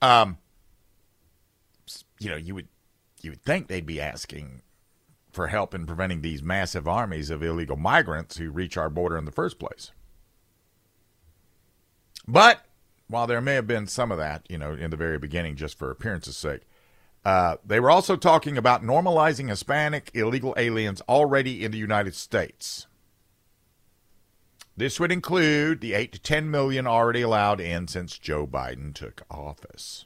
Um, 0.00 0.38
you 2.18 2.30
know, 2.30 2.36
you 2.36 2.54
would 2.54 2.68
you 3.24 3.30
would 3.30 3.42
think 3.42 3.68
they'd 3.68 3.86
be 3.86 4.00
asking 4.00 4.62
for 5.32 5.48
help 5.48 5.74
in 5.74 5.86
preventing 5.86 6.20
these 6.20 6.42
massive 6.42 6.86
armies 6.86 7.30
of 7.30 7.42
illegal 7.42 7.76
migrants 7.76 8.36
who 8.36 8.50
reach 8.50 8.76
our 8.76 8.88
border 8.88 9.16
in 9.16 9.24
the 9.24 9.32
first 9.32 9.58
place. 9.58 9.90
But 12.26 12.64
while 13.08 13.26
there 13.26 13.40
may 13.40 13.54
have 13.54 13.66
been 13.66 13.86
some 13.86 14.12
of 14.12 14.18
that, 14.18 14.46
you 14.48 14.58
know, 14.58 14.72
in 14.72 14.90
the 14.90 14.96
very 14.96 15.18
beginning, 15.18 15.56
just 15.56 15.78
for 15.78 15.90
appearance's 15.90 16.36
sake, 16.36 16.62
uh, 17.24 17.56
they 17.64 17.80
were 17.80 17.90
also 17.90 18.16
talking 18.16 18.56
about 18.56 18.82
normalizing 18.82 19.48
Hispanic 19.48 20.10
illegal 20.14 20.54
aliens 20.56 21.00
already 21.08 21.64
in 21.64 21.72
the 21.72 21.78
United 21.78 22.14
States. 22.14 22.86
This 24.76 24.98
would 24.98 25.12
include 25.12 25.80
the 25.80 25.94
8 25.94 26.12
to 26.12 26.18
10 26.18 26.50
million 26.50 26.86
already 26.86 27.22
allowed 27.22 27.60
in 27.60 27.88
since 27.88 28.18
Joe 28.18 28.46
Biden 28.46 28.92
took 28.92 29.22
office. 29.30 30.04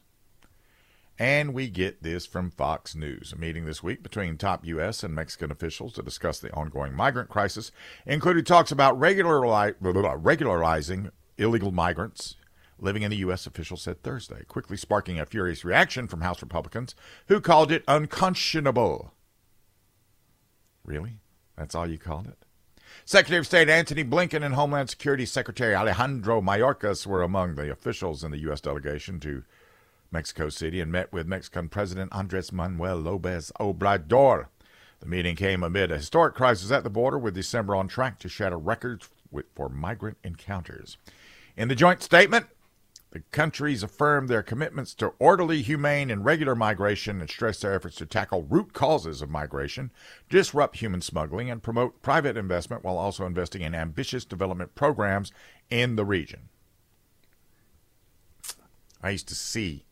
And 1.19 1.53
we 1.53 1.69
get 1.69 2.05
this 2.05 2.27
from 2.27 2.51
Fox 2.51 2.95
News. 2.95 3.33
A 3.33 3.37
meeting 3.37 3.65
this 3.65 3.83
week 3.83 4.05
between 4.05 4.37
top 4.37 4.65
U.S. 4.65 5.03
and 5.03 5.13
Mexican 5.13 5.51
officials 5.51 5.95
to 5.95 6.03
discuss 6.03 6.39
the 6.39 6.53
ongoing 6.53 6.95
migrant 6.95 7.29
crisis 7.29 7.73
included 8.07 8.47
talks 8.47 8.71
about 8.71 8.99
regularizing 9.01 11.11
illegal 11.37 11.73
migrants 11.73 12.37
living 12.79 13.03
in 13.03 13.11
the 13.11 13.17
U.S., 13.17 13.47
officials 13.47 13.83
said 13.83 14.03
Thursday, 14.03 14.45
quickly 14.47 14.77
sparking 14.77 15.19
a 15.19 15.27
furious 15.27 15.65
reaction 15.65 16.07
from 16.07 16.21
House 16.21 16.41
Republicans 16.41 16.95
who 17.27 17.41
called 17.41 17.73
it 17.73 17.83
unconscionable. 17.89 19.13
Really? 20.85 21.19
That's 21.57 21.75
all 21.75 21.89
you 21.89 21.99
called 21.99 22.29
it? 22.29 22.39
Secretary 23.05 23.39
of 23.39 23.47
State 23.47 23.69
Antony 23.69 24.05
Blinken 24.05 24.45
and 24.45 24.55
Homeland 24.55 24.91
Security 24.91 25.27
Secretary 25.27 25.75
Alejandro 25.75 26.41
Mayorkas 26.41 27.07
were 27.07 27.23
among 27.23 27.57
the 27.57 27.71
officials 27.71 28.23
in 28.23 28.31
the 28.31 28.39
U.S. 28.39 28.61
delegation 28.61 29.19
to 29.21 29.43
Mexico 30.11 30.49
City 30.49 30.81
and 30.81 30.91
met 30.91 31.12
with 31.12 31.27
Mexican 31.27 31.69
President 31.69 32.12
Andres 32.12 32.53
Manuel 32.53 32.97
Lopez 32.97 33.53
Obrador. 33.61 34.47
The 35.00 35.07
meeting 35.07 35.37
came 35.37 35.62
amid 35.62 35.93
a 35.93 35.99
historic 35.99 36.35
crisis 36.35 36.71
at 36.71 36.83
the 36.83 36.91
border, 36.91 37.19
with 37.19 37.35
December 37.35 37.77
on 37.77 37.88
track 37.88 38.19
to 38.21 38.29
shatter 38.29 38.59
records 38.59 39.09
for 39.55 39.69
migrant 39.69 40.19
encounters. 40.25 40.97
In 41.57 41.69
the 41.69 41.75
joint 41.75 42.03
statement, 42.03 42.47
the 43.11 43.21
countries 43.31 43.83
affirmed 43.83 44.29
their 44.29 44.43
commitments 44.43 44.95
to 44.95 45.15
orderly, 45.19 45.62
humane, 45.62 46.11
and 46.11 46.25
regular 46.25 46.55
migration 46.55 47.21
and 47.21 47.31
stressed 47.31 47.62
their 47.62 47.75
efforts 47.75 47.97
to 47.97 48.07
tackle 48.07 48.43
root 48.43 48.75
causes 48.75 49.23
of 49.23 49.31
migration, 49.31 49.91
disrupt 50.29 50.77
human 50.79 51.00
smuggling, 51.00 51.50
and 51.50 51.62
promote 51.62 52.03
private 52.03 52.37
investment 52.37 52.85
while 52.85 52.99
also 52.99 53.25
investing 53.25 53.62
in 53.62 53.75
ambitious 53.75 54.25
development 54.25 54.75
programs 54.75 55.33
in 55.71 55.97
the 55.97 56.05
region. 56.05 56.49
I 59.03 59.11
used 59.11 59.29
to 59.29 59.35
see 59.35 59.85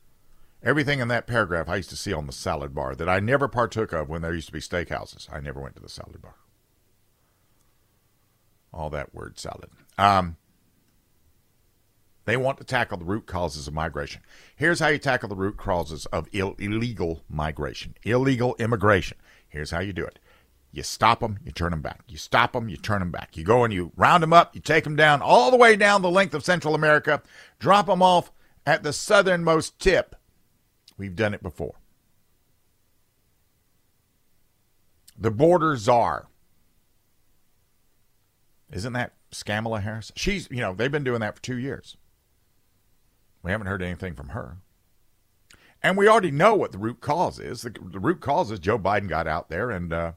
Everything 0.62 1.00
in 1.00 1.08
that 1.08 1.26
paragraph 1.26 1.68
I 1.68 1.76
used 1.76 1.90
to 1.90 1.96
see 1.96 2.12
on 2.12 2.26
the 2.26 2.32
salad 2.32 2.74
bar 2.74 2.94
that 2.94 3.08
I 3.08 3.20
never 3.20 3.46
partook 3.46 3.92
of 3.92 4.08
when 4.08 4.22
there 4.22 4.34
used 4.34 4.48
to 4.48 4.52
be 4.52 4.60
steakhouses. 4.60 5.32
I 5.32 5.40
never 5.40 5.60
went 5.60 5.76
to 5.76 5.82
the 5.82 5.88
salad 5.88 6.20
bar. 6.20 6.34
All 8.72 8.90
that 8.90 9.14
word 9.14 9.38
salad. 9.38 9.70
Um, 9.96 10.36
they 12.24 12.36
want 12.36 12.58
to 12.58 12.64
tackle 12.64 12.98
the 12.98 13.04
root 13.04 13.26
causes 13.26 13.68
of 13.68 13.74
migration. 13.74 14.22
Here's 14.56 14.80
how 14.80 14.88
you 14.88 14.98
tackle 14.98 15.28
the 15.28 15.36
root 15.36 15.56
causes 15.56 16.06
of 16.06 16.28
Ill- 16.32 16.56
illegal 16.58 17.22
migration, 17.28 17.94
illegal 18.02 18.56
immigration. 18.58 19.16
Here's 19.48 19.70
how 19.70 19.80
you 19.80 19.92
do 19.92 20.04
it. 20.04 20.18
You 20.72 20.82
stop 20.82 21.20
them, 21.20 21.38
you 21.44 21.52
turn 21.52 21.70
them 21.70 21.80
back. 21.80 22.02
You 22.08 22.18
stop 22.18 22.52
them, 22.52 22.68
you 22.68 22.76
turn 22.76 22.98
them 22.98 23.12
back. 23.12 23.36
You 23.36 23.44
go 23.44 23.62
and 23.62 23.72
you 23.72 23.92
round 23.96 24.24
them 24.24 24.32
up, 24.32 24.54
you 24.54 24.60
take 24.60 24.84
them 24.84 24.96
down 24.96 25.22
all 25.22 25.50
the 25.50 25.56
way 25.56 25.76
down 25.76 26.02
the 26.02 26.10
length 26.10 26.34
of 26.34 26.44
Central 26.44 26.74
America, 26.74 27.22
drop 27.60 27.86
them 27.86 28.02
off 28.02 28.32
at 28.66 28.82
the 28.82 28.92
southernmost 28.92 29.78
tip 29.78 30.15
We've 30.96 31.16
done 31.16 31.34
it 31.34 31.42
before. 31.42 31.74
The 35.18 35.30
border 35.30 35.76
czar. 35.76 36.28
Isn't 38.70 38.92
that 38.94 39.14
Scamala 39.30 39.82
Harris? 39.82 40.12
She's, 40.16 40.48
you 40.50 40.60
know, 40.60 40.74
they've 40.74 40.90
been 40.90 41.04
doing 41.04 41.20
that 41.20 41.36
for 41.36 41.42
two 41.42 41.56
years. 41.56 41.96
We 43.42 43.50
haven't 43.50 43.68
heard 43.68 43.82
anything 43.82 44.14
from 44.14 44.30
her. 44.30 44.58
And 45.82 45.96
we 45.96 46.08
already 46.08 46.30
know 46.30 46.54
what 46.54 46.72
the 46.72 46.78
root 46.78 47.00
cause 47.00 47.38
is. 47.38 47.62
The, 47.62 47.70
the 47.70 48.00
root 48.00 48.20
cause 48.20 48.50
is 48.50 48.58
Joe 48.58 48.78
Biden 48.78 49.08
got 49.08 49.28
out 49.28 49.48
there 49.48 49.70
and, 49.70 49.92
uh, 49.92 50.12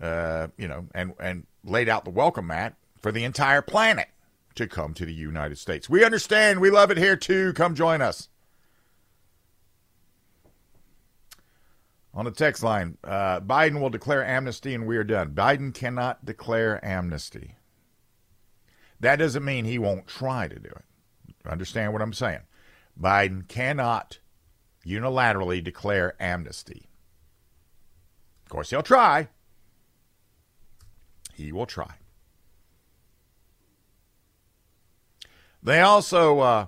uh, 0.00 0.48
you 0.56 0.66
know, 0.66 0.86
and, 0.94 1.12
and 1.20 1.46
laid 1.62 1.88
out 1.88 2.04
the 2.04 2.10
welcome 2.10 2.48
mat 2.48 2.74
for 3.00 3.12
the 3.12 3.24
entire 3.24 3.62
planet 3.62 4.08
to 4.56 4.66
come 4.66 4.92
to 4.94 5.06
the 5.06 5.14
United 5.14 5.56
States. 5.56 5.88
We 5.88 6.04
understand. 6.04 6.60
We 6.60 6.70
love 6.70 6.90
it 6.90 6.98
here 6.98 7.16
too. 7.16 7.52
Come 7.52 7.74
join 7.74 8.02
us. 8.02 8.28
On 12.14 12.24
the 12.24 12.30
text 12.30 12.62
line, 12.62 12.96
uh, 13.04 13.40
Biden 13.40 13.80
will 13.80 13.90
declare 13.90 14.24
amnesty 14.24 14.74
and 14.74 14.86
we 14.86 14.96
are 14.96 15.04
done. 15.04 15.34
Biden 15.34 15.72
cannot 15.72 16.24
declare 16.24 16.84
amnesty. 16.84 17.54
That 19.00 19.16
doesn't 19.16 19.44
mean 19.44 19.64
he 19.64 19.78
won't 19.78 20.06
try 20.06 20.48
to 20.48 20.58
do 20.58 20.70
it. 20.70 20.84
Understand 21.48 21.92
what 21.92 22.02
I'm 22.02 22.12
saying? 22.12 22.40
Biden 23.00 23.46
cannot 23.46 24.18
unilaterally 24.84 25.62
declare 25.62 26.14
amnesty. 26.20 26.88
Of 28.44 28.50
course, 28.50 28.70
he'll 28.70 28.82
try. 28.82 29.28
He 31.34 31.52
will 31.52 31.66
try. 31.66 31.94
They 35.62 35.80
also 35.80 36.40
uh, 36.40 36.66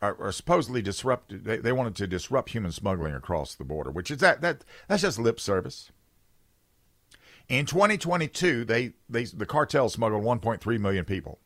are, 0.00 0.16
are 0.20 0.32
supposedly 0.32 0.82
disrupted. 0.82 1.44
They, 1.44 1.58
they 1.58 1.72
wanted 1.72 1.96
to 1.96 2.06
disrupt 2.06 2.50
human 2.50 2.72
smuggling 2.72 3.14
across 3.14 3.54
the 3.54 3.64
border, 3.64 3.90
which 3.90 4.10
is 4.10 4.18
that 4.18 4.40
that 4.42 4.64
that's 4.86 5.02
just 5.02 5.18
lip 5.18 5.40
service. 5.40 5.90
In 7.48 7.64
2022, 7.64 8.64
they, 8.64 8.92
they 9.08 9.24
the 9.24 9.46
cartel 9.46 9.88
smuggled 9.88 10.22
1.3 10.22 10.80
million 10.80 11.04
people, 11.04 11.38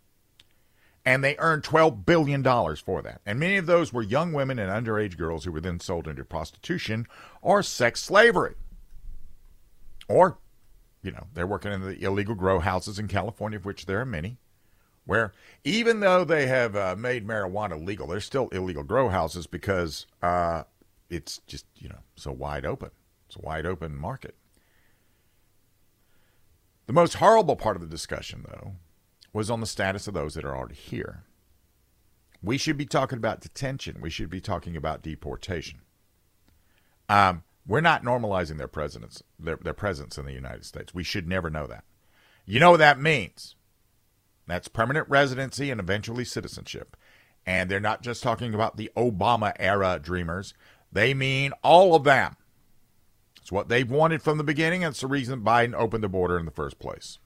and 1.05 1.23
they 1.23 1.37
earned 1.39 1.63
12 1.65 2.05
billion 2.05 2.43
dollars 2.43 2.81
for 2.81 3.03
that. 3.03 3.21
And 3.25 3.39
many 3.39 3.57
of 3.57 3.67
those 3.67 3.93
were 3.93 4.03
young 4.03 4.33
women 4.33 4.59
and 4.59 4.71
underage 4.71 5.17
girls 5.17 5.45
who 5.45 5.53
were 5.53 5.61
then 5.61 5.79
sold 5.79 6.09
into 6.09 6.25
prostitution 6.25 7.07
or 7.41 7.63
sex 7.63 8.03
slavery, 8.03 8.55
or 10.09 10.39
you 11.03 11.13
know 11.13 11.29
they're 11.35 11.47
working 11.47 11.73
in 11.73 11.83
the 11.83 12.03
illegal 12.03 12.35
grow 12.35 12.59
houses 12.59 12.99
in 12.99 13.09
California, 13.09 13.59
of 13.59 13.65
which 13.65 13.87
there 13.87 14.01
are 14.01 14.07
many 14.07 14.39
where 15.05 15.33
even 15.65 16.01
though 16.01 16.25
they 16.25 16.47
have 16.47 16.77
uh, 16.77 16.95
made 16.97 17.27
marijuana 17.27 17.85
legal, 17.85 18.07
they're 18.07 18.21
still 18.21 18.49
illegal 18.49 18.83
grow 18.83 19.09
houses 19.09 19.47
because 19.47 20.07
uh, 20.23 20.63
it's 21.11 21.41
just 21.47 21.67
you 21.77 21.89
know 21.89 22.01
so 22.17 22.33
wide 22.33 22.65
open. 22.65 22.91
It's 23.27 23.37
a 23.37 23.41
wide 23.41 23.67
open 23.67 23.97
market. 23.97 24.37
The 26.87 26.93
most 26.93 27.15
horrible 27.15 27.57
part 27.57 27.77
of 27.77 27.83
the 27.83 27.89
discussion, 27.89 28.45
though, 28.49 28.73
was 29.33 29.51
on 29.51 29.61
the 29.61 29.67
status 29.67 30.07
of 30.07 30.15
those 30.15 30.35
that 30.35 30.45
are 30.45 30.57
already 30.57 30.75
here. 30.75 31.25
We 32.43 32.59
should 32.59 32.77
be 32.77 32.87
talking 32.87 33.19
about 33.19 33.41
detention. 33.41 34.01
We 34.01 34.11
should 34.11 34.29
be 34.29 34.41
talking 34.41 34.77
about 34.77 35.03
deportation. 35.03 35.81
Um, 37.09 37.45
we're 37.67 37.81
not 37.81 38.03
normalizing 38.03 38.59
their 38.59 38.69
presence, 38.69 39.23
their, 39.39 39.57
their 39.57 39.73
presence 39.73 40.19
in 40.19 40.27
the 40.27 40.33
United 40.33 40.65
States. 40.65 40.93
We 40.93 41.05
should 41.05 41.29
never 41.29 41.51
know 41.51 41.67
that. 41.69 41.85
You 42.45 42.59
know 42.59 42.73
what 42.73 42.79
that 42.79 43.01
means? 43.01 43.55
That's 44.47 44.69
permanent 44.69 45.09
residency 45.09 45.71
and 45.71 45.81
eventually 45.81 46.25
citizenship. 46.25 46.97
And 47.47 47.71
they're 47.71 47.81
not 47.81 48.03
just 48.03 48.23
talking 48.23 48.55
about 48.55 48.77
the 48.77 48.91
Obama 48.97 49.53
era 49.59 49.99
dreamers, 50.03 50.55
they 50.91 51.15
mean 51.15 51.53
all 51.63 51.95
of 51.95 52.05
them. 52.05 52.37
It's 53.41 53.51
what 53.51 53.69
they've 53.69 53.91
wanted 53.91 54.23
from 54.23 54.39
the 54.39 54.45
beginning. 54.45 54.85
And 54.85 54.93
it's 54.93 55.01
the 55.01 55.07
reason 55.07 55.41
Biden 55.41 55.75
opened 55.75 56.05
the 56.05 56.09
border 56.09 56.39
in 56.39 56.45
the 56.45 56.53
first 56.53 56.79
place. 56.79 57.19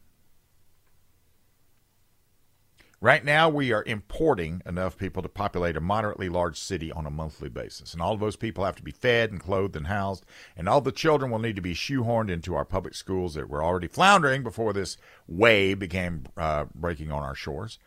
Right 3.00 3.24
now, 3.24 3.50
we 3.50 3.72
are 3.72 3.84
importing 3.84 4.62
enough 4.64 4.96
people 4.96 5.22
to 5.22 5.28
populate 5.28 5.76
a 5.76 5.82
moderately 5.82 6.30
large 6.30 6.58
city 6.58 6.90
on 6.90 7.04
a 7.04 7.10
monthly 7.10 7.50
basis. 7.50 7.92
And 7.92 8.00
all 8.00 8.14
of 8.14 8.20
those 8.20 8.36
people 8.36 8.64
have 8.64 8.76
to 8.76 8.82
be 8.82 8.90
fed 8.90 9.30
and 9.30 9.38
clothed 9.38 9.76
and 9.76 9.86
housed. 9.86 10.24
And 10.56 10.66
all 10.66 10.80
the 10.80 10.92
children 10.92 11.30
will 11.30 11.38
need 11.38 11.56
to 11.56 11.62
be 11.62 11.74
shoehorned 11.74 12.30
into 12.30 12.54
our 12.54 12.64
public 12.64 12.94
schools 12.94 13.34
that 13.34 13.50
were 13.50 13.62
already 13.62 13.86
floundering 13.86 14.42
before 14.42 14.72
this 14.72 14.96
wave 15.28 15.78
became 15.78 16.24
uh, 16.38 16.66
breaking 16.74 17.12
on 17.12 17.22
our 17.22 17.34
shores. 17.34 17.78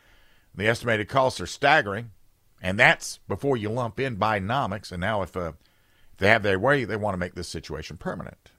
The 0.54 0.68
estimated 0.68 1.10
costs 1.10 1.42
are 1.42 1.48
staggering. 1.48 2.12
And 2.62 2.78
that's 2.78 3.18
before 3.28 3.58
you 3.58 3.70
lump 3.70 4.00
in 4.00 4.18
Bidenomics. 4.18 4.92
And 4.92 5.02
now, 5.02 5.24
if, 5.24 5.36
uh, 5.36 5.54
if 6.14 6.20
they 6.20 6.28
have 6.28 6.44
their 6.44 6.60
way, 6.60 6.86
they 6.86 6.96
want 6.96 7.14
to 7.14 7.20
make 7.20 7.34
this 7.34 7.48
situation 7.48 7.98
permanent. 7.98 8.52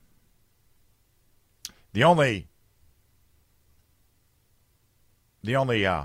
The 1.93 2.05
only 2.05 2.49
the 5.43 5.57
only 5.57 5.87
uh, 5.87 6.05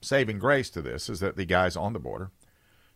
saving 0.00 0.38
grace 0.38 0.70
to 0.70 0.82
this 0.82 1.08
is 1.08 1.20
that 1.20 1.36
the 1.36 1.44
guys 1.44 1.76
on 1.76 1.92
the 1.92 1.98
border 1.98 2.30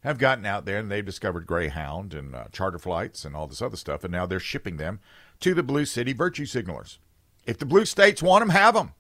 have 0.03 0.19
gotten 0.19 0.47
out 0.47 0.65
there 0.65 0.79
and 0.79 0.91
they've 0.91 1.05
discovered 1.05 1.47
Greyhound 1.47 2.15
and 2.15 2.35
uh, 2.35 2.45
charter 2.53 2.79
flights 2.79 3.25
and 3.25 3.37
all 3.37 3.47
this 3.47 3.63
other 3.63 3.77
stuff, 3.77 4.05
and 4.05 4.13
now 4.13 4.27
they're 4.27 4.41
shipping 4.41 4.77
them 4.77 5.01
to 5.41 5.55
the 5.55 5.63
Blue 5.63 5.85
City 5.85 6.13
virtue 6.13 6.47
signalers. 6.47 6.99
If 7.47 7.59
the 7.59 7.67
blue 7.67 7.85
states 7.85 8.23
want 8.23 8.43
them, 8.43 8.51
have 8.51 8.75
them. 8.75 8.93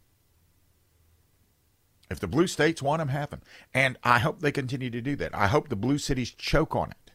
If 2.11 2.19
the 2.19 2.26
blue 2.26 2.47
states 2.47 2.83
want 2.83 3.00
them, 3.00 3.09
have 3.09 3.30
them. 3.30 3.42
And 3.73 3.97
I 4.02 4.19
hope 4.19 4.40
they 4.40 4.50
continue 4.50 4.90
to 4.90 5.00
do 5.00 5.14
that. 5.16 5.35
I 5.35 5.47
hope 5.47 5.69
the 5.69 5.76
blue 5.76 5.99
cities 5.99 6.33
choke 6.33 6.75
on 6.75 6.90
it. 6.90 7.12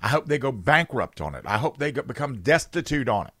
I 0.00 0.08
hope 0.08 0.26
they 0.26 0.38
go 0.38 0.50
bankrupt 0.50 1.20
on 1.20 1.34
it. 1.34 1.44
I 1.46 1.58
hope 1.58 1.76
they 1.76 1.92
become 1.92 2.40
destitute 2.40 3.08
on 3.08 3.26
it. 3.26 3.34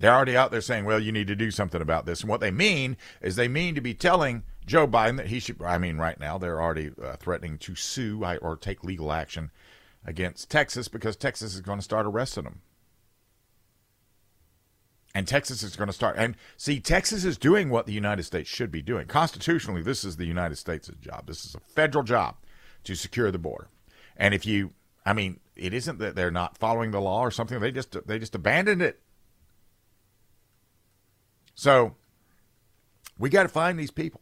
They're 0.00 0.14
already 0.14 0.36
out 0.36 0.52
there 0.52 0.60
saying, 0.60 0.84
well, 0.84 1.00
you 1.00 1.10
need 1.10 1.26
to 1.26 1.34
do 1.34 1.50
something 1.50 1.82
about 1.82 2.06
this. 2.06 2.20
And 2.20 2.30
what 2.30 2.40
they 2.40 2.52
mean 2.52 2.96
is 3.20 3.34
they 3.34 3.48
mean 3.48 3.74
to 3.74 3.80
be 3.80 3.94
telling 3.94 4.44
Joe 4.64 4.86
Biden 4.86 5.16
that 5.16 5.26
he 5.26 5.40
should, 5.40 5.60
I 5.60 5.78
mean, 5.78 5.98
right 5.98 6.18
now, 6.20 6.38
they're 6.38 6.62
already 6.62 6.92
uh, 7.02 7.16
threatening 7.16 7.58
to 7.58 7.74
sue 7.74 8.24
or 8.40 8.56
take 8.56 8.84
legal 8.84 9.12
action 9.12 9.50
against 10.04 10.50
Texas 10.50 10.86
because 10.86 11.16
Texas 11.16 11.54
is 11.54 11.60
going 11.60 11.78
to 11.78 11.84
start 11.84 12.06
arresting 12.06 12.44
them. 12.44 12.60
And 15.14 15.26
Texas 15.26 15.64
is 15.64 15.74
going 15.74 15.88
to 15.88 15.92
start. 15.92 16.16
And 16.16 16.36
see, 16.56 16.78
Texas 16.78 17.24
is 17.24 17.36
doing 17.36 17.70
what 17.70 17.86
the 17.86 17.92
United 17.92 18.22
States 18.22 18.48
should 18.48 18.70
be 18.70 18.82
doing. 18.82 19.08
Constitutionally, 19.08 19.82
this 19.82 20.04
is 20.04 20.16
the 20.16 20.26
United 20.26 20.56
States' 20.56 20.90
job. 21.00 21.26
This 21.26 21.44
is 21.44 21.56
a 21.56 21.60
federal 21.60 22.04
job 22.04 22.36
to 22.84 22.94
secure 22.94 23.32
the 23.32 23.38
border. 23.38 23.68
And 24.16 24.32
if 24.32 24.46
you, 24.46 24.74
I 25.04 25.12
mean, 25.12 25.40
it 25.56 25.74
isn't 25.74 25.98
that 25.98 26.14
they're 26.14 26.30
not 26.30 26.56
following 26.56 26.92
the 26.92 27.00
law 27.00 27.22
or 27.22 27.32
something. 27.32 27.58
They 27.58 27.72
just 27.72 27.96
they 28.06 28.20
just 28.20 28.36
abandoned 28.36 28.82
it 28.82 29.00
so 31.58 31.96
we 33.18 33.30
got 33.30 33.42
to 33.42 33.48
find 33.48 33.76
these 33.76 33.90
people. 33.90 34.20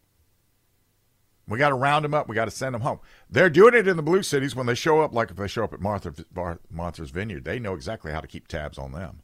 We 1.46 1.58
got 1.58 1.68
to 1.68 1.74
round 1.74 2.02
them 2.02 2.14
up. 2.14 2.30
We 2.30 2.34
got 2.34 2.46
to 2.46 2.50
send 2.50 2.74
them 2.74 2.80
home. 2.80 2.98
They're 3.28 3.50
doing 3.50 3.74
it 3.74 3.86
in 3.86 3.98
the 3.98 4.02
blue 4.02 4.22
cities 4.22 4.56
when 4.56 4.64
they 4.64 4.74
show 4.74 5.02
up, 5.02 5.12
like 5.12 5.30
if 5.30 5.36
they 5.36 5.46
show 5.46 5.62
up 5.62 5.74
at 5.74 5.82
Martha, 5.82 6.14
Martha's 6.70 7.10
Vineyard, 7.10 7.44
they 7.44 7.58
know 7.58 7.74
exactly 7.74 8.10
how 8.10 8.22
to 8.22 8.26
keep 8.26 8.48
tabs 8.48 8.78
on 8.78 8.92
them. 8.92 9.20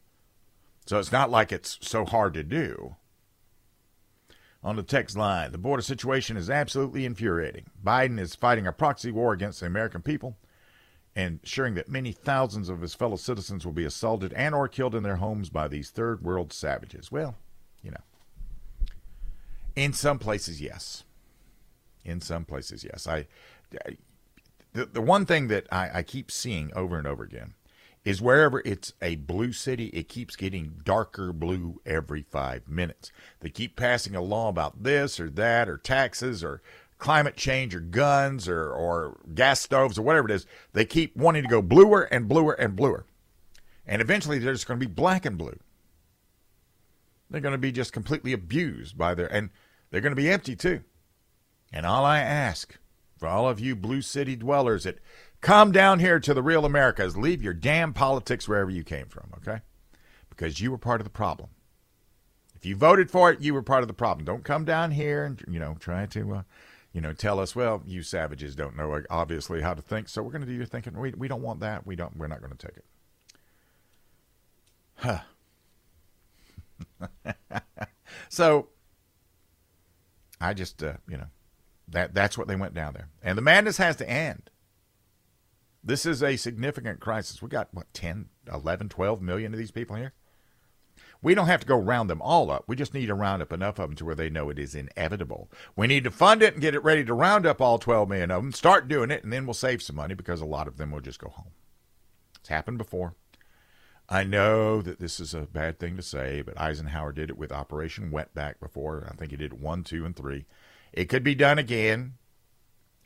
So 0.85 0.99
it's 0.99 1.11
not 1.11 1.31
like 1.31 1.52
it's 1.52 1.78
so 1.81 2.04
hard 2.04 2.35
to 2.35 2.42
do. 2.42 2.97
On 4.62 4.76
the 4.76 4.83
text 4.83 5.16
line, 5.16 5.50
the 5.50 5.57
border 5.57 5.83
situation 5.83 6.37
is 6.37 6.50
absolutely 6.50 7.07
infuriating. 7.07 7.64
Biden 7.83 8.21
is 8.21 8.35
fighting 8.35 8.66
a 8.66 8.73
proxy 8.73 9.11
war 9.11 9.33
against 9.33 9.61
the 9.61 9.66
American 9.66 10.02
people, 10.02 10.37
ensuring 11.16 11.76
that 11.76 11.89
many 11.89 12.13
thousands 12.13 12.69
of 12.69 12.82
his 12.82 12.93
fellow 12.93 13.17
citizens 13.17 13.65
will 13.65 13.73
be 13.73 13.87
assaulted 13.87 14.34
and 14.34 14.54
or 14.54 14.69
killed 14.69 14.95
in 14.95 15.02
their 15.02 15.17
homes 15.17 15.49
by 15.49 15.67
these 15.67 15.89
third 15.89 16.23
world 16.23 16.52
savages. 16.52 17.10
Well. 17.10 17.37
In 19.75 19.93
some 19.93 20.19
places, 20.19 20.61
yes. 20.61 21.04
In 22.04 22.21
some 22.21 22.45
places, 22.45 22.85
yes. 22.85 23.06
I, 23.06 23.26
I 23.87 23.97
the, 24.73 24.87
the 24.87 25.02
one 25.02 25.26
thing 25.26 25.49
that 25.49 25.67
I, 25.71 25.99
I 25.99 26.02
keep 26.02 26.30
seeing 26.30 26.73
over 26.75 26.99
and 26.99 27.06
over 27.06 27.23
again 27.23 27.54
is 28.04 28.21
wherever 28.21 28.61
it's 28.65 28.95
a 29.00 29.17
blue 29.17 29.52
city, 29.52 29.87
it 29.89 30.08
keeps 30.08 30.35
getting 30.35 30.80
darker 30.85 31.32
blue 31.32 31.80
every 31.87 32.23
five 32.23 32.69
minutes. 32.69 33.13
They 33.41 33.50
keep 33.50 33.76
passing 33.76 34.17
a 34.17 34.21
law 34.21 34.49
about 34.49 34.82
this 34.82 35.21
or 35.21 35.30
that 35.30 35.69
or 35.69 35.76
taxes 35.76 36.43
or 36.43 36.63
climate 36.99 37.37
change 37.37 37.75
or 37.75 37.80
guns 37.80 38.49
or, 38.49 38.73
or 38.73 39.19
gas 39.35 39.61
stoves 39.61 39.99
or 39.99 40.02
whatever 40.02 40.28
it 40.28 40.35
is. 40.35 40.47
They 40.73 40.85
keep 40.85 41.17
wanting 41.17 41.45
to 41.45 41.49
go 41.49 41.63
bluer 41.63 42.02
and 42.02 42.28
bluer 42.28 42.54
and 42.54 42.75
bluer. 42.75 43.04
And 43.87 44.02
eventually 44.02 44.39
they're 44.39 44.52
just 44.52 44.67
going 44.67 44.80
to 44.80 44.87
be 44.87 44.93
black 44.93 45.25
and 45.25 45.39
blue. 45.39 45.58
They're 47.32 47.40
going 47.40 47.52
to 47.52 47.58
be 47.58 47.73
just 47.73 47.95
completely 47.95 48.34
abused 48.34 48.99
by 48.99 49.14
their, 49.14 49.26
and 49.26 49.49
they're 49.90 50.02
going 50.02 50.12
to 50.12 50.23
be 50.23 50.30
empty 50.30 50.54
too. 50.54 50.82
And 51.73 51.86
all 51.86 52.04
I 52.04 52.18
ask 52.18 52.78
for 53.16 53.26
all 53.26 53.49
of 53.49 53.58
you 53.58 53.75
Blue 53.75 54.02
City 54.02 54.36
dwellers 54.36 54.84
that 54.84 54.99
come 55.40 55.73
down 55.73 55.99
here 55.99 56.21
to 56.21 56.34
the 56.34 56.42
real 56.42 56.66
Americas, 56.66 57.16
leave 57.16 57.42
your 57.42 57.54
damn 57.54 57.95
politics 57.95 58.47
wherever 58.47 58.68
you 58.71 58.84
came 58.84 59.06
from, 59.06 59.30
okay? 59.38 59.62
Because 60.28 60.60
you 60.60 60.71
were 60.71 60.76
part 60.76 61.00
of 61.00 61.06
the 61.06 61.10
problem. 61.10 61.49
If 62.54 62.66
you 62.66 62.76
voted 62.76 63.10
for 63.10 63.32
it, 63.32 63.40
you 63.40 63.54
were 63.54 63.62
part 63.62 63.82
of 63.82 63.88
the 63.88 63.95
problem. 63.95 64.26
Don't 64.26 64.45
come 64.45 64.66
down 64.66 64.90
here 64.90 65.25
and, 65.25 65.42
you 65.49 65.58
know, 65.58 65.76
try 65.80 66.04
to, 66.04 66.34
uh, 66.34 66.42
you 66.92 67.00
know, 67.00 67.14
tell 67.14 67.40
us, 67.40 67.56
well, 67.56 67.82
you 67.86 68.02
savages 68.02 68.54
don't 68.54 68.76
know 68.76 69.02
obviously 69.08 69.62
how 69.62 69.73
to 69.73 69.80
think, 69.80 70.10
so 70.10 70.23
we're 70.23 70.32
going 70.32 70.42
to 70.42 70.47
do 70.47 70.52
your 70.52 70.66
thinking. 70.66 70.99
We, 70.99 71.12
we 71.12 71.28
don't 71.28 71.42
want 71.42 71.60
that. 71.60 71.86
We 71.86 71.97
don't, 71.97 72.14
we're 72.18 72.26
not 72.26 72.40
going 72.40 72.54
to 72.54 72.66
take 72.66 72.76
it. 72.76 72.84
Huh. 74.97 75.21
so 78.28 78.68
I 80.40 80.54
just, 80.54 80.82
uh, 80.82 80.95
you 81.08 81.16
know, 81.16 81.28
that 81.88 82.14
that's 82.14 82.36
what 82.36 82.49
they 82.49 82.56
went 82.56 82.75
down 82.75 82.95
there. 82.95 83.08
And 83.23 83.38
the 83.38 83.42
madness 83.42 83.76
has 83.76 83.97
to 83.97 84.08
end. 84.08 84.50
This 85.84 86.06
is 86.06 86.23
a 86.23 86.36
significant 86.36 87.00
crisis. 87.00 87.42
We 87.42 87.49
got, 87.49 87.68
what, 87.73 87.92
10, 87.92 88.28
11, 88.52 88.88
12 88.88 89.21
million 89.21 89.52
of 89.52 89.58
these 89.58 89.73
people 89.73 89.97
here? 89.97 90.12
We 91.21 91.34
don't 91.34 91.47
have 91.47 91.60
to 91.60 91.66
go 91.66 91.76
round 91.76 92.10
them 92.10 92.21
all 92.21 92.50
up. 92.50 92.64
We 92.66 92.75
just 92.75 92.95
need 92.95 93.06
to 93.06 93.14
round 93.14 93.42
up 93.42 93.52
enough 93.52 93.78
of 93.78 93.88
them 93.88 93.97
to 93.97 94.04
where 94.04 94.14
they 94.14 94.28
know 94.28 94.50
it 94.50 94.58
is 94.58 94.75
inevitable. 94.75 95.50
We 95.76 95.86
need 95.86 96.04
to 96.04 96.10
fund 96.10 96.42
it 96.42 96.54
and 96.54 96.62
get 96.62 96.75
it 96.75 96.82
ready 96.82 97.04
to 97.04 97.14
round 97.14 97.47
up 97.47 97.60
all 97.60 97.78
12 97.78 98.08
million 98.08 98.30
of 98.32 98.42
them, 98.42 98.52
start 98.52 98.88
doing 98.88 99.10
it, 99.10 99.23
and 99.23 99.32
then 99.32 99.47
we'll 99.47 99.54
save 99.54 99.82
some 99.82 99.97
money 99.97 100.14
because 100.14 100.40
a 100.40 100.47
lot 100.47 100.66
of 100.66 100.78
them 100.78 100.90
will 100.90 101.00
just 101.00 101.21
go 101.21 101.28
home. 101.28 101.52
It's 102.40 102.49
happened 102.49 102.78
before. 102.78 103.14
I 104.13 104.25
know 104.25 104.83
that 104.83 105.01
this 105.01 105.19
is 105.19 105.33
a 105.33 105.47
bad 105.47 105.79
thing 105.79 105.97
to 105.97 106.03
say, 106.03 106.43
but 106.43 106.61
Eisenhower 106.61 107.13
did 107.13 107.31
it 107.31 107.39
with 107.39 107.51
Operation 107.51 108.11
Wetback 108.11 108.61
before. 108.61 109.09
I 109.11 109.17
think 109.17 109.31
he 109.31 109.39
did 109.39 109.55
one, 109.55 109.85
two, 109.85 110.05
and 110.05 110.15
three. 110.15 110.45
It 110.93 111.07
could 111.07 111.25
be 111.25 111.35
done 111.35 111.59
again. 111.59 112.19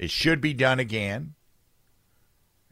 It 0.01 0.11
should 0.11 0.41
be 0.41 0.53
done 0.53 0.81
again. 0.81 1.35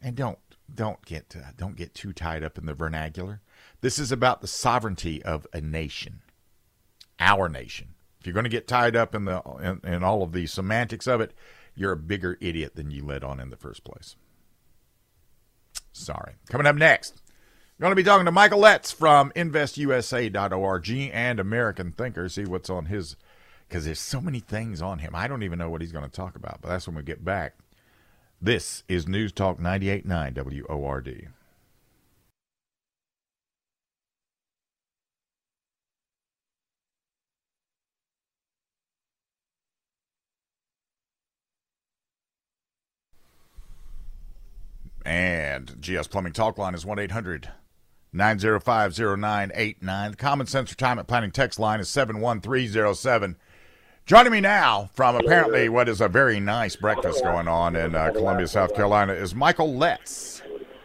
And 0.03 0.17
don't 0.17 0.41
don't 0.75 1.05
get 1.07 1.37
uh, 1.37 1.53
don't 1.57 1.77
get 1.77 1.95
too 1.95 2.13
tied 2.13 2.43
up 2.43 2.59
in 2.59 2.67
the 2.67 2.75
vernacular. 2.75 3.41
This 3.83 4.01
is 4.01 4.11
about 4.11 4.41
the 4.41 4.49
sovereignty 4.49 5.23
of 5.23 5.47
a 5.53 5.61
nation, 5.61 6.23
our 7.21 7.49
nation. 7.49 7.95
If 8.19 8.27
you're 8.27 8.35
going 8.35 8.43
to 8.43 8.51
get 8.51 8.67
tied 8.67 8.97
up 8.97 9.15
in 9.15 9.27
the 9.27 9.43
in, 9.63 9.89
in 9.89 10.03
all 10.03 10.25
of 10.25 10.33
the 10.33 10.49
semantics 10.49 11.07
of 11.07 11.21
it, 11.21 11.35
you're 11.77 11.93
a 11.93 11.97
bigger 11.97 12.37
idiot 12.41 12.75
than 12.75 12.91
you 12.91 13.05
let 13.05 13.23
on 13.23 13.39
in 13.39 13.51
the 13.51 13.57
first 13.57 13.85
place. 13.85 14.17
Sorry. 15.93 16.35
Coming 16.49 16.67
up 16.67 16.75
next. 16.75 17.23
Going 17.81 17.91
to 17.91 17.97
be 17.97 18.05
talking 18.05 18.25
to 18.25 18.33
Michael 18.33 18.61
Letts 18.61 18.93
from 18.93 19.33
InvestUSA.org 19.33 20.91
and 21.13 21.41
American 21.41 21.91
Thinker. 21.91 22.29
See 22.29 22.45
what's 22.45 22.71
on 22.71 22.87
his, 22.87 23.17
because 23.69 23.85
there's 23.85 23.99
so 23.99 24.21
many 24.21 24.39
things 24.39 24.81
on 24.81 25.01
him. 25.01 25.13
I 25.15 25.27
don't 25.27 25.43
even 25.43 25.59
know 25.59 25.69
what 25.69 25.81
he's 25.81 25.91
going 25.91 26.05
to 26.05 26.11
talk 26.11 26.37
about, 26.37 26.61
but 26.63 26.69
that's 26.69 26.87
when 26.87 26.95
we 26.97 27.03
get 27.03 27.25
back. 27.25 27.57
This 28.41 28.85
is 28.89 29.09
News 29.09 29.33
Talk 29.33 29.59
98.9 29.59 30.69
WORD. 30.69 31.29
And 45.05 45.83
GS 45.83 46.07
Plumbing 46.07 46.33
Talk 46.33 46.57
Line 46.57 46.75
is 46.75 46.87
1 46.87 46.99
800 47.01 47.51
905 48.15 48.97
0989. 48.97 50.11
The 50.13 50.17
Common 50.17 50.47
Sense 50.47 50.71
Retirement 50.71 51.09
Planning 51.09 51.33
text 51.33 51.59
line 51.59 51.81
is 51.81 51.89
71307. 51.89 53.37
Joining 54.07 54.33
me 54.33 54.41
now 54.41 54.91
from 54.95 55.17
apparently 55.17 55.69
what 55.69 55.89
is 55.89 56.01
a 56.01 56.09
very 56.09 56.39
nice 56.39 56.77
breakfast 56.77 57.25
going 57.25 57.49
on 57.49 57.75
in 57.75 57.95
uh, 57.95 58.13
Columbia, 58.13 58.47
South 58.47 58.75
Carolina, 58.75 59.15
is 59.15 59.35
Michael 59.35 59.75
Letts. 59.75 60.43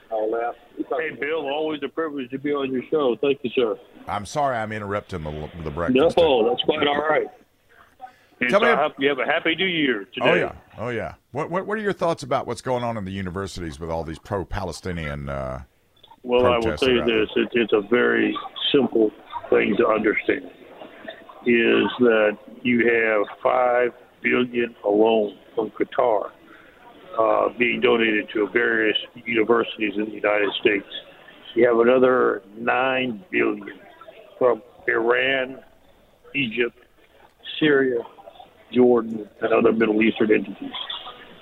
Hey, 0.10 1.12
Bill, 1.12 1.48
always 1.48 1.82
a 1.84 1.88
privilege 1.88 2.32
to 2.32 2.40
be 2.40 2.52
on 2.52 2.72
your 2.72 2.82
show. 2.90 3.16
Thank 3.22 3.40
you, 3.44 3.52
sir. 3.54 3.78
I'm 4.08 4.26
sorry 4.26 4.58
I'm 4.58 4.72
interrupting 4.72 5.24
the, 5.24 5.50
the 5.64 5.70
breakfast. 5.70 6.18
No, 6.18 6.50
that's 6.50 6.64
quite 6.64 6.88
all 6.88 6.98
right. 6.98 7.28
And 8.42 8.50
Tell 8.50 8.62
so 8.62 8.66
me, 8.66 8.72
I 8.72 8.76
hope 8.76 8.94
you 8.98 9.10
have 9.10 9.20
a 9.20 9.26
happy 9.26 9.56
new 9.56 9.66
year 9.66 10.06
today. 10.14 10.30
Oh 10.30 10.34
yeah, 10.34 10.52
oh 10.78 10.90
yeah. 10.90 11.16
What, 11.32 11.52
what 11.52 11.68
what 11.68 11.78
are 11.78 11.82
your 11.82 11.94
thoughts 11.94 12.24
about 12.24 12.48
what's 12.48 12.62
going 12.62 12.84
on 12.84 12.98
in 12.98 13.06
the 13.06 13.12
universities 13.12 13.80
with 13.80 13.90
all 13.90 14.04
these 14.04 14.20
pro-Palestinian 14.20 15.30
uh, 15.30 15.64
Well, 16.24 16.46
I 16.46 16.58
will 16.58 16.78
say 16.78 16.96
this: 17.06 17.30
it, 17.36 17.50
it's 17.54 17.74
a 17.74 17.82
very 17.82 18.36
simple 18.72 19.12
thing 19.50 19.76
to 19.78 19.88
understand. 19.88 20.52
Is 21.46 21.88
that 22.00 22.38
you 22.62 22.86
have 22.86 23.38
five 23.42 23.94
billion 24.22 24.76
alone 24.84 25.38
from 25.56 25.72
Qatar 25.72 26.32
uh, 27.18 27.50
being 27.58 27.80
donated 27.80 28.30
to 28.34 28.48
various 28.50 28.98
universities 29.26 29.94
in 29.96 30.06
the 30.06 30.12
United 30.12 30.52
States. 30.60 30.86
You 31.56 31.68
have 31.68 31.80
another 31.80 32.42
nine 32.58 33.24
billion 33.32 33.80
from 34.38 34.62
Iran, 34.88 35.60
Egypt, 36.36 36.78
Syria, 37.60 38.02
Jordan, 38.72 39.28
and 39.42 39.54
other 39.54 39.72
Middle 39.72 40.02
Eastern 40.02 40.32
entities. 40.32 40.72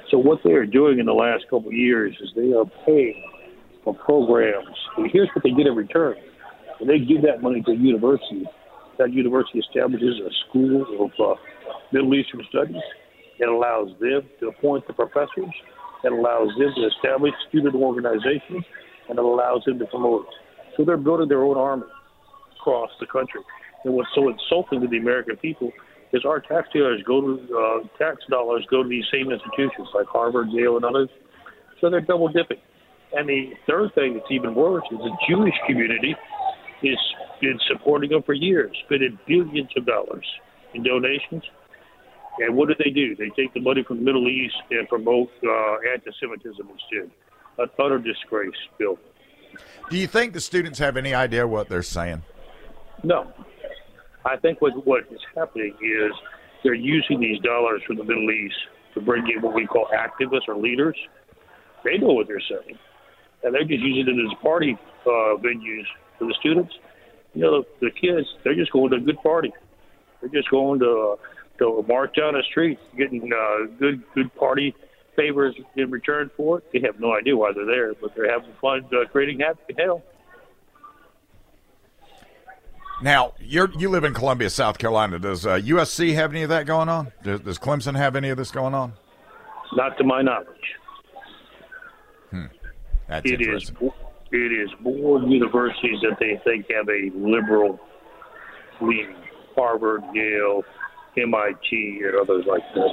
So 0.10 0.18
what 0.18 0.40
they 0.44 0.54
are 0.54 0.66
doing 0.66 1.00
in 1.00 1.06
the 1.06 1.14
last 1.14 1.44
couple 1.50 1.68
of 1.68 1.74
years 1.74 2.16
is 2.22 2.32
they 2.36 2.54
are 2.54 2.66
paying 2.86 3.24
for 3.88 3.96
programs. 4.04 4.76
And 4.98 5.10
here's 5.12 5.30
what 5.34 5.44
they 5.44 5.52
get 5.52 5.68
in 5.68 5.76
return. 5.76 6.16
When 6.80 6.90
they 6.90 7.00
give 7.00 7.22
that 7.24 7.42
money 7.42 7.62
to 7.64 7.72
a 7.72 7.76
university, 7.76 8.44
that 9.00 9.14
university 9.14 9.60
establishes 9.60 10.20
a 10.20 10.32
school 10.50 10.84
of 11.00 11.12
uh, 11.20 11.40
Middle 11.94 12.14
Eastern 12.14 12.42
studies. 12.50 12.82
It 13.40 13.48
allows 13.48 13.90
them 14.00 14.28
to 14.40 14.50
appoint 14.50 14.86
the 14.88 14.94
professors. 14.94 15.54
It 16.04 16.12
allows 16.12 16.50
them 16.60 16.74
to 16.76 16.88
establish 16.88 17.34
student 17.50 17.76
organizations, 17.76 18.66
and 19.10 19.18
it 19.18 19.24
allows 19.24 19.64
them 19.66 19.80
to 19.80 19.86
promote. 19.86 20.26
So 20.76 20.84
they're 20.84 20.98
building 20.98 21.30
their 21.30 21.44
own 21.44 21.58
army 21.58 21.88
across 22.60 22.90
the 23.00 23.08
country. 23.08 23.42
And 23.86 23.94
what's 23.94 24.10
so 24.14 24.28
insulting 24.30 24.82
to 24.82 24.88
the 24.88 24.98
American 24.98 25.38
people 25.38 25.72
is 26.12 26.26
our 26.26 26.40
tax 26.40 26.68
dollars 26.74 27.02
go 27.08 27.22
to 27.22 27.56
uh, 27.56 27.88
tax 27.98 28.18
dollars 28.30 28.66
go 28.70 28.84
to 28.84 28.90
these 28.90 29.06
same 29.12 29.32
institutions 29.32 29.88
like 29.96 30.08
Harvard, 30.08 30.48
Yale, 30.52 30.76
and 30.76 30.86
others. 30.86 31.10
So 31.80 31.90
they're 31.90 32.02
double 32.02 32.28
dipping. 32.28 32.58
And 33.14 33.28
the 33.28 33.54
third 33.68 33.94
thing 33.96 34.16
that's 34.16 34.32
even 34.32 34.54
worse 34.54 34.84
is 34.92 34.98
the 34.98 35.18
Jewish 35.30 35.54
community 35.66 36.16
has 36.84 36.98
been 37.42 37.60
supporting 37.68 38.10
them 38.12 38.24
for 38.24 38.34
years, 38.34 38.76
spending 38.86 39.18
billions 39.28 39.70
of 39.78 39.86
dollars 39.86 40.26
in 40.74 40.84
donations. 40.84 41.44
And 42.40 42.56
what 42.56 42.68
do 42.68 42.76
they 42.78 42.92
do? 42.92 43.16
They 43.16 43.30
take 43.30 43.54
the 43.54 43.62
money 43.62 43.84
from 43.84 43.98
the 43.98 44.04
Middle 44.04 44.28
East 44.28 44.56
and 44.70 44.88
promote 44.88 45.30
uh, 45.44 45.76
anti-Semitism 45.94 46.68
instead. 46.70 47.12
An 47.58 47.70
utter 47.80 47.98
disgrace, 47.98 48.52
Bill. 48.78 49.00
Do 49.90 49.98
you 49.98 50.06
think 50.06 50.34
the 50.34 50.42
students 50.42 50.78
have 50.78 50.98
any 50.98 51.16
idea 51.16 51.48
what 51.48 51.70
they're 51.70 51.82
saying? 51.82 52.22
No, 53.04 53.32
I 54.26 54.36
think 54.38 54.62
what 54.62 54.86
what 54.86 55.04
is 55.12 55.22
happening 55.36 55.74
is 55.82 56.12
they're 56.64 56.74
using 56.74 57.20
these 57.20 57.40
dollars 57.42 57.82
from 57.88 57.98
the 57.98 58.04
Middle 58.04 58.30
East 58.30 58.56
to 58.94 59.02
bring 59.02 59.28
in 59.30 59.42
what 59.42 59.56
we 59.56 59.66
call 59.66 59.88
activists 59.88 60.48
or 60.48 60.58
leaders. 60.58 60.98
They 61.84 61.98
know 61.98 62.14
what 62.14 62.28
they're 62.28 62.42
saying, 62.42 62.78
and 63.44 63.54
they're 63.54 63.64
just 63.64 63.84
using 63.84 64.20
it 64.20 64.32
as 64.32 64.38
party 64.42 64.78
uh, 65.06 65.38
venues 65.38 65.86
for 66.18 66.26
the 66.26 66.36
students. 66.40 66.74
You 67.34 67.42
know, 67.42 67.62
the, 67.62 67.88
the 67.88 67.92
kids 67.92 68.28
they're 68.44 68.56
just 68.56 68.72
going 68.72 68.92
to 68.92 68.98
a 68.98 69.00
good 69.00 69.22
party. 69.22 69.54
They're 70.22 70.30
just 70.30 70.50
going 70.50 70.80
to 70.80 71.18
to 71.60 71.84
march 71.88 72.16
down 72.16 72.34
the 72.34 72.44
street, 72.50 72.80
getting 72.98 73.32
uh, 73.34 73.66
good 73.80 74.04
good 74.14 74.34
party 74.36 74.76
favors 75.16 75.56
in 75.76 75.90
return 75.92 76.30
for 76.38 76.60
it. 76.60 76.72
They 76.72 76.80
have 76.82 77.00
no 77.00 77.16
idea 77.16 77.36
why 77.36 77.52
they're 77.54 77.66
there, 77.66 77.94
but 77.96 78.16
they're 78.16 78.32
having 78.32 78.54
fun 78.62 78.86
uh, 78.94 79.08
creating 79.10 79.42
hell. 79.78 80.04
Now, 83.02 83.34
you 83.40 83.68
you 83.78 83.90
live 83.90 84.04
in 84.04 84.14
Columbia, 84.14 84.50
South 84.50 84.78
Carolina. 84.78 85.20
Does 85.20 85.46
uh, 85.46 85.58
USC 85.58 86.16
have 86.16 86.32
any 86.32 86.44
of 86.44 86.50
that 86.50 86.66
going 86.66 86.90
on? 86.90 87.12
Does, 87.24 87.42
does, 87.42 87.60
Clemson 87.60 87.96
have 87.96 88.16
any 88.16 88.30
of 88.30 88.38
this 88.38 88.50
going 88.50 88.74
on? 88.74 88.94
Not 89.74 89.98
to 89.98 90.04
my 90.04 90.22
knowledge. 90.22 90.48
Hmm. 92.32 92.46
That's 93.08 93.30
it 93.30 93.42
is. 93.42 93.72
It 94.32 94.52
is 94.52 94.70
more 94.82 95.22
universities 95.22 96.00
that 96.02 96.18
they 96.20 96.40
think 96.44 96.66
have 96.70 96.90
a 96.90 97.12
liberal 97.16 97.80
leaning. 98.82 99.16
Harvard, 99.58 100.04
Yale, 100.14 100.64
MIT, 101.18 102.02
and 102.04 102.16
others 102.22 102.46
like 102.46 102.62
that. 102.76 102.92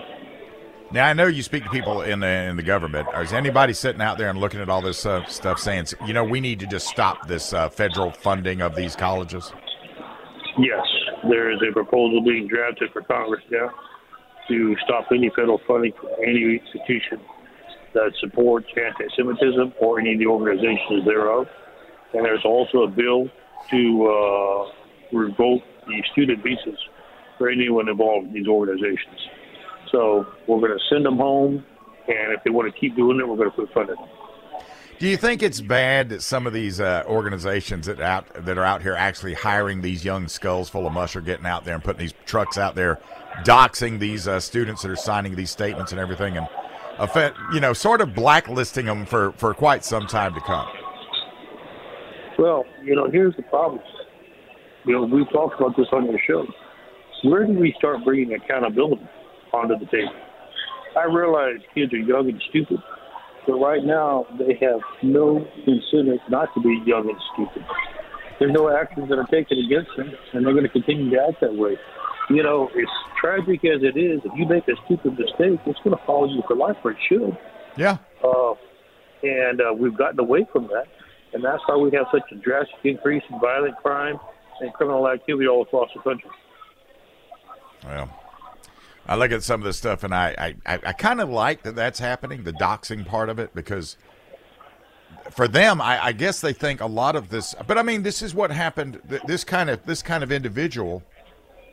Now 0.92 1.06
I 1.06 1.12
know 1.12 1.26
you 1.26 1.42
speak 1.42 1.64
to 1.64 1.70
people 1.70 2.02
in 2.02 2.20
the 2.20 2.26
in 2.26 2.56
the 2.56 2.62
government. 2.62 3.08
Is 3.16 3.32
anybody 3.32 3.72
sitting 3.72 4.00
out 4.00 4.16
there 4.16 4.30
and 4.30 4.38
looking 4.38 4.60
at 4.60 4.68
all 4.68 4.80
this 4.80 5.04
uh, 5.04 5.24
stuff, 5.26 5.58
saying, 5.58 5.86
you 6.06 6.14
know, 6.14 6.24
we 6.24 6.40
need 6.40 6.60
to 6.60 6.66
just 6.66 6.86
stop 6.86 7.28
this 7.28 7.52
uh, 7.52 7.68
federal 7.68 8.10
funding 8.12 8.62
of 8.62 8.74
these 8.74 8.96
colleges? 8.96 9.52
Yes, 10.56 10.86
there 11.28 11.50
is 11.50 11.58
a 11.68 11.72
proposal 11.72 12.22
being 12.22 12.48
drafted 12.48 12.92
for 12.92 13.02
Congress 13.02 13.42
now 13.50 13.70
to 14.48 14.76
stop 14.84 15.06
any 15.10 15.30
federal 15.30 15.60
funding 15.66 15.92
for 16.00 16.10
any 16.22 16.60
institution 16.60 17.20
that 17.94 18.12
supports 18.20 18.66
anti-Semitism 18.76 19.74
or 19.80 20.00
any 20.00 20.12
of 20.14 20.18
the 20.18 20.26
organizations 20.26 21.04
thereof. 21.04 21.46
And 22.12 22.24
there's 22.24 22.44
also 22.44 22.82
a 22.82 22.88
bill 22.88 23.30
to 23.70 24.06
uh, 24.06 25.16
revoke 25.16 25.62
the 25.86 26.02
student 26.12 26.42
visas 26.42 26.78
for 27.38 27.48
anyone 27.48 27.88
involved 27.88 28.28
in 28.28 28.32
these 28.32 28.46
organizations. 28.46 29.20
So 29.90 30.26
we're 30.46 30.60
going 30.60 30.78
to 30.78 30.84
send 30.88 31.04
them 31.06 31.16
home, 31.16 31.64
and 32.08 32.32
if 32.32 32.42
they 32.44 32.50
want 32.50 32.72
to 32.72 32.78
keep 32.78 32.96
doing 32.96 33.20
it, 33.20 33.28
we're 33.28 33.36
going 33.36 33.50
to 33.50 33.56
put 33.56 33.72
funding. 33.72 33.96
Do 34.98 35.08
you 35.08 35.16
think 35.16 35.42
it's 35.42 35.60
bad 35.60 36.10
that 36.10 36.22
some 36.22 36.46
of 36.46 36.52
these 36.52 36.80
uh, 36.80 37.02
organizations 37.06 37.86
that 37.86 38.00
out 38.00 38.44
that 38.44 38.56
are 38.56 38.64
out 38.64 38.80
here 38.80 38.94
actually 38.94 39.34
hiring 39.34 39.82
these 39.82 40.04
young 40.04 40.28
skulls 40.28 40.68
full 40.68 40.86
of 40.86 40.92
mush 40.92 41.16
are 41.16 41.20
getting 41.20 41.46
out 41.46 41.64
there 41.64 41.74
and 41.74 41.82
putting 41.82 41.98
these 41.98 42.14
trucks 42.26 42.58
out 42.58 42.76
there, 42.76 43.00
doxing 43.42 43.98
these 43.98 44.28
uh, 44.28 44.38
students 44.38 44.82
that 44.82 44.90
are 44.90 44.96
signing 44.96 45.34
these 45.34 45.50
statements 45.50 45.90
and 45.90 46.00
everything, 46.00 46.36
and 46.36 46.46
you 47.52 47.60
know, 47.60 47.72
sort 47.72 48.00
of 48.00 48.14
blacklisting 48.14 48.86
them 48.86 49.06
for 49.06 49.32
for 49.32 49.54
quite 49.54 49.84
some 49.84 50.06
time 50.06 50.34
to 50.34 50.40
come? 50.40 50.66
Well, 52.38 52.64
you 52.82 52.94
know, 52.94 53.08
here's 53.10 53.36
the 53.36 53.42
problem. 53.42 53.80
You 54.84 54.92
know, 54.92 55.04
we've 55.04 55.30
talked 55.32 55.60
about 55.60 55.76
this 55.76 55.86
on 55.92 56.06
your 56.06 56.20
show. 56.26 56.46
Where 57.22 57.46
do 57.46 57.52
we 57.52 57.74
start 57.78 58.04
bringing 58.04 58.34
accountability 58.34 59.08
onto 59.52 59.78
the 59.78 59.86
table? 59.86 60.12
I 60.96 61.04
realize 61.04 61.60
kids 61.74 61.92
are 61.92 61.98
young 61.98 62.28
and 62.28 62.42
stupid 62.50 62.78
but 63.46 63.54
right 63.54 63.84
now, 63.84 64.26
they 64.38 64.56
have 64.66 64.80
no 65.02 65.46
incentive 65.66 66.20
not 66.30 66.48
to 66.54 66.60
be 66.60 66.80
young 66.86 67.08
and 67.08 67.18
stupid. 67.34 67.64
There's 68.38 68.52
no 68.52 68.74
actions 68.74 69.08
that 69.10 69.18
are 69.18 69.26
taken 69.26 69.58
against 69.58 69.90
them, 69.96 70.12
and 70.32 70.44
they're 70.44 70.54
going 70.54 70.64
to 70.64 70.70
continue 70.70 71.10
to 71.10 71.16
act 71.28 71.40
that 71.42 71.54
way. 71.54 71.76
You 72.30 72.42
know, 72.42 72.68
as 72.68 72.88
tragic 73.20 73.64
as 73.64 73.82
it 73.82 73.98
is, 73.98 74.20
if 74.24 74.32
you 74.36 74.46
make 74.46 74.66
a 74.68 74.76
stupid 74.86 75.18
mistake, 75.18 75.60
it's 75.66 75.78
going 75.80 75.96
to 75.96 76.02
follow 76.06 76.26
you 76.26 76.42
for 76.46 76.56
life, 76.56 76.76
or 76.82 76.92
it 76.92 76.98
should. 77.08 77.36
Yeah. 77.76 77.98
Uh, 78.22 78.54
and 79.22 79.60
uh, 79.60 79.74
we've 79.74 79.96
gotten 79.96 80.18
away 80.20 80.46
from 80.52 80.68
that, 80.68 80.86
and 81.32 81.44
that's 81.44 81.62
why 81.66 81.76
we 81.76 81.90
have 81.96 82.06
such 82.12 82.30
a 82.32 82.36
drastic 82.36 82.78
increase 82.84 83.22
in 83.30 83.38
violent 83.40 83.76
crime 83.76 84.18
and 84.60 84.72
criminal 84.72 85.08
activity 85.08 85.48
all 85.48 85.62
across 85.62 85.90
the 85.94 86.00
country. 86.00 86.30
Well, 87.84 88.08
I 89.06 89.16
look 89.16 89.32
at 89.32 89.42
some 89.42 89.60
of 89.60 89.64
this 89.64 89.76
stuff 89.76 90.02
and 90.04 90.14
I, 90.14 90.54
I, 90.66 90.78
I 90.86 90.92
kind 90.92 91.20
of 91.20 91.28
like 91.28 91.62
that 91.62 91.74
that's 91.74 91.98
happening, 91.98 92.44
the 92.44 92.52
doxing 92.52 93.06
part 93.06 93.28
of 93.28 93.38
it, 93.38 93.54
because 93.54 93.96
for 95.30 95.46
them, 95.46 95.80
I, 95.80 96.06
I, 96.06 96.12
guess 96.12 96.40
they 96.40 96.52
think 96.52 96.80
a 96.80 96.86
lot 96.86 97.16
of 97.16 97.28
this. 97.28 97.54
But 97.66 97.78
I 97.78 97.82
mean, 97.82 98.02
this 98.02 98.22
is 98.22 98.34
what 98.34 98.50
happened. 98.50 99.00
This 99.26 99.44
kind 99.44 99.70
of 99.70 99.84
this 99.84 100.02
kind 100.02 100.22
of 100.22 100.32
individual, 100.32 101.02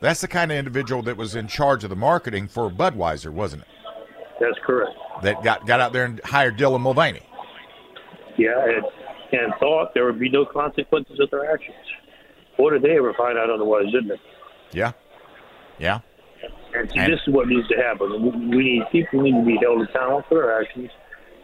that's 0.02 0.20
the 0.20 0.28
kind 0.28 0.50
of 0.50 0.58
individual 0.58 1.02
that 1.02 1.16
was 1.16 1.34
in 1.34 1.46
charge 1.46 1.84
of 1.84 1.90
the 1.90 1.96
marketing 1.96 2.48
for 2.48 2.68
Budweiser, 2.68 3.32
wasn't 3.32 3.62
it? 3.62 3.68
That's 4.40 4.58
correct. 4.66 4.92
That 5.22 5.42
got 5.44 5.66
got 5.66 5.80
out 5.80 5.92
there 5.92 6.04
and 6.04 6.20
hired 6.24 6.58
Dylan 6.58 6.80
Mulvaney. 6.80 7.22
Yeah, 8.36 8.64
and, 8.64 8.84
and 9.32 9.54
thought 9.60 9.94
there 9.94 10.04
would 10.04 10.18
be 10.18 10.28
no 10.28 10.44
consequences 10.44 11.20
of 11.20 11.30
their 11.30 11.52
actions. 11.52 11.76
What 12.56 12.72
did 12.72 12.82
they 12.82 12.96
ever 12.96 13.14
find 13.14 13.38
out 13.38 13.50
otherwise, 13.50 13.84
didn't 13.86 14.08
they? 14.08 14.20
Yeah, 14.72 14.92
yeah. 15.78 16.00
And, 16.74 16.90
see, 16.90 16.98
and 16.98 17.12
this 17.12 17.20
is 17.26 17.32
what 17.32 17.46
needs 17.46 17.68
to 17.68 17.76
happen. 17.76 18.22
We, 18.22 18.56
we 18.56 18.64
need 18.64 18.82
people 18.90 19.22
need 19.22 19.38
to 19.38 19.46
be 19.46 19.58
held 19.62 19.82
accountable 19.82 20.24
for 20.28 20.34
their 20.34 20.60
actions. 20.60 20.90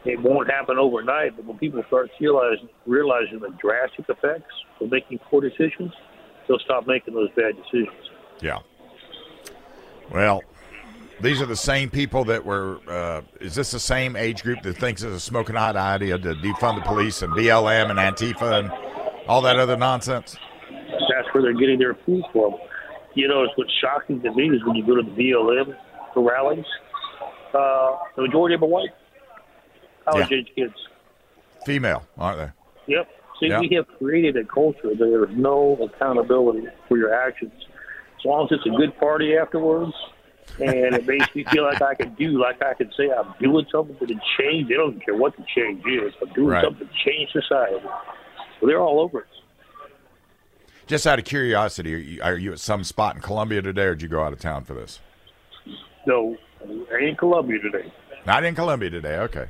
It 0.04 0.20
won't 0.22 0.50
happen 0.50 0.78
overnight, 0.78 1.36
but 1.36 1.44
when 1.44 1.58
people 1.58 1.82
start 1.86 2.10
realizing 2.20 2.68
realizing 2.86 3.40
the 3.40 3.50
drastic 3.60 4.08
effects 4.08 4.52
of 4.80 4.90
making 4.90 5.18
poor 5.30 5.40
decisions, 5.40 5.92
they'll 6.48 6.58
stop 6.58 6.86
making 6.86 7.14
those 7.14 7.30
bad 7.36 7.54
decisions. 7.56 8.07
Yeah. 8.40 8.58
Well, 10.10 10.42
these 11.20 11.42
are 11.42 11.46
the 11.46 11.56
same 11.56 11.90
people 11.90 12.24
that 12.24 12.44
were. 12.44 12.78
Uh, 12.88 13.22
is 13.40 13.54
this 13.54 13.70
the 13.70 13.80
same 13.80 14.16
age 14.16 14.42
group 14.42 14.62
that 14.62 14.76
thinks 14.76 15.02
it's 15.02 15.14
a 15.14 15.20
smoking 15.20 15.56
hot 15.56 15.76
idea 15.76 16.18
to 16.18 16.34
defund 16.34 16.76
the 16.76 16.82
police 16.82 17.22
and 17.22 17.32
BLM 17.32 17.90
and 17.90 17.98
Antifa 17.98 18.60
and 18.60 18.70
all 19.28 19.42
that 19.42 19.58
other 19.58 19.76
nonsense? 19.76 20.36
That's 20.70 21.32
where 21.32 21.42
they're 21.42 21.52
getting 21.52 21.78
their 21.78 21.94
food 21.94 22.24
from 22.32 22.54
you 23.18 23.26
know, 23.26 23.42
it's 23.42 23.52
what's 23.56 23.72
shocking 23.80 24.22
to 24.22 24.32
me 24.32 24.48
is 24.48 24.64
when 24.64 24.76
you 24.76 24.86
go 24.86 24.94
to 24.94 25.02
the 25.02 25.10
BLM 25.10 25.76
for 26.14 26.22
rallies, 26.22 26.64
uh, 27.52 27.96
the 28.14 28.22
majority 28.22 28.54
of 28.54 28.60
them 28.60 28.70
are 28.70 28.72
white, 28.72 28.90
college 30.08 30.30
age 30.30 30.48
kids. 30.54 30.74
Female, 31.66 32.06
aren't 32.16 32.38
they? 32.38 32.94
Yep. 32.94 33.08
See, 33.40 33.48
yep. 33.48 33.60
we 33.60 33.70
have 33.74 33.86
created 33.98 34.36
a 34.36 34.44
culture 34.44 34.94
there 34.96 35.24
is 35.24 35.30
no 35.36 35.76
accountability 35.82 36.68
for 36.86 36.96
your 36.96 37.12
actions. 37.12 37.52
As 38.18 38.24
long 38.24 38.46
as 38.46 38.52
it's 38.52 38.66
a 38.66 38.76
good 38.76 38.96
party 38.98 39.36
afterwards, 39.36 39.92
and 40.58 40.94
it 40.94 41.06
makes 41.06 41.32
me 41.34 41.44
feel 41.44 41.64
like 41.64 41.80
I 41.82 41.94
can 41.94 42.14
do, 42.14 42.40
like 42.40 42.62
I 42.62 42.74
can 42.74 42.90
say 42.96 43.10
I'm 43.10 43.32
doing 43.40 43.66
something 43.70 43.96
to 44.06 44.14
change. 44.38 44.68
They 44.68 44.74
don't 44.74 45.04
care 45.04 45.14
what 45.14 45.36
the 45.36 45.44
change 45.54 45.84
is. 45.86 46.12
I'm 46.20 46.32
doing 46.32 46.48
right. 46.48 46.64
something 46.64 46.88
to 46.88 46.94
change 47.04 47.30
society. 47.30 47.76
Well, 47.84 48.68
they're 48.68 48.80
all 48.80 49.00
over 49.00 49.20
it. 49.20 49.26
Just 50.86 51.06
out 51.06 51.18
of 51.18 51.24
curiosity, 51.26 51.94
are 51.94 51.98
you, 51.98 52.22
are 52.22 52.36
you 52.36 52.52
at 52.52 52.60
some 52.60 52.82
spot 52.82 53.14
in 53.14 53.20
Columbia 53.22 53.62
today, 53.62 53.84
or 53.84 53.94
did 53.94 54.02
you 54.02 54.08
go 54.08 54.22
out 54.22 54.32
of 54.32 54.40
town 54.40 54.64
for 54.64 54.74
this? 54.74 55.00
No, 56.06 56.36
I 56.62 56.96
ain't 56.96 57.02
in 57.10 57.16
Columbia 57.16 57.60
today. 57.60 57.92
Not 58.26 58.42
in 58.44 58.54
Columbia 58.54 58.90
today. 58.90 59.16
Okay. 59.18 59.48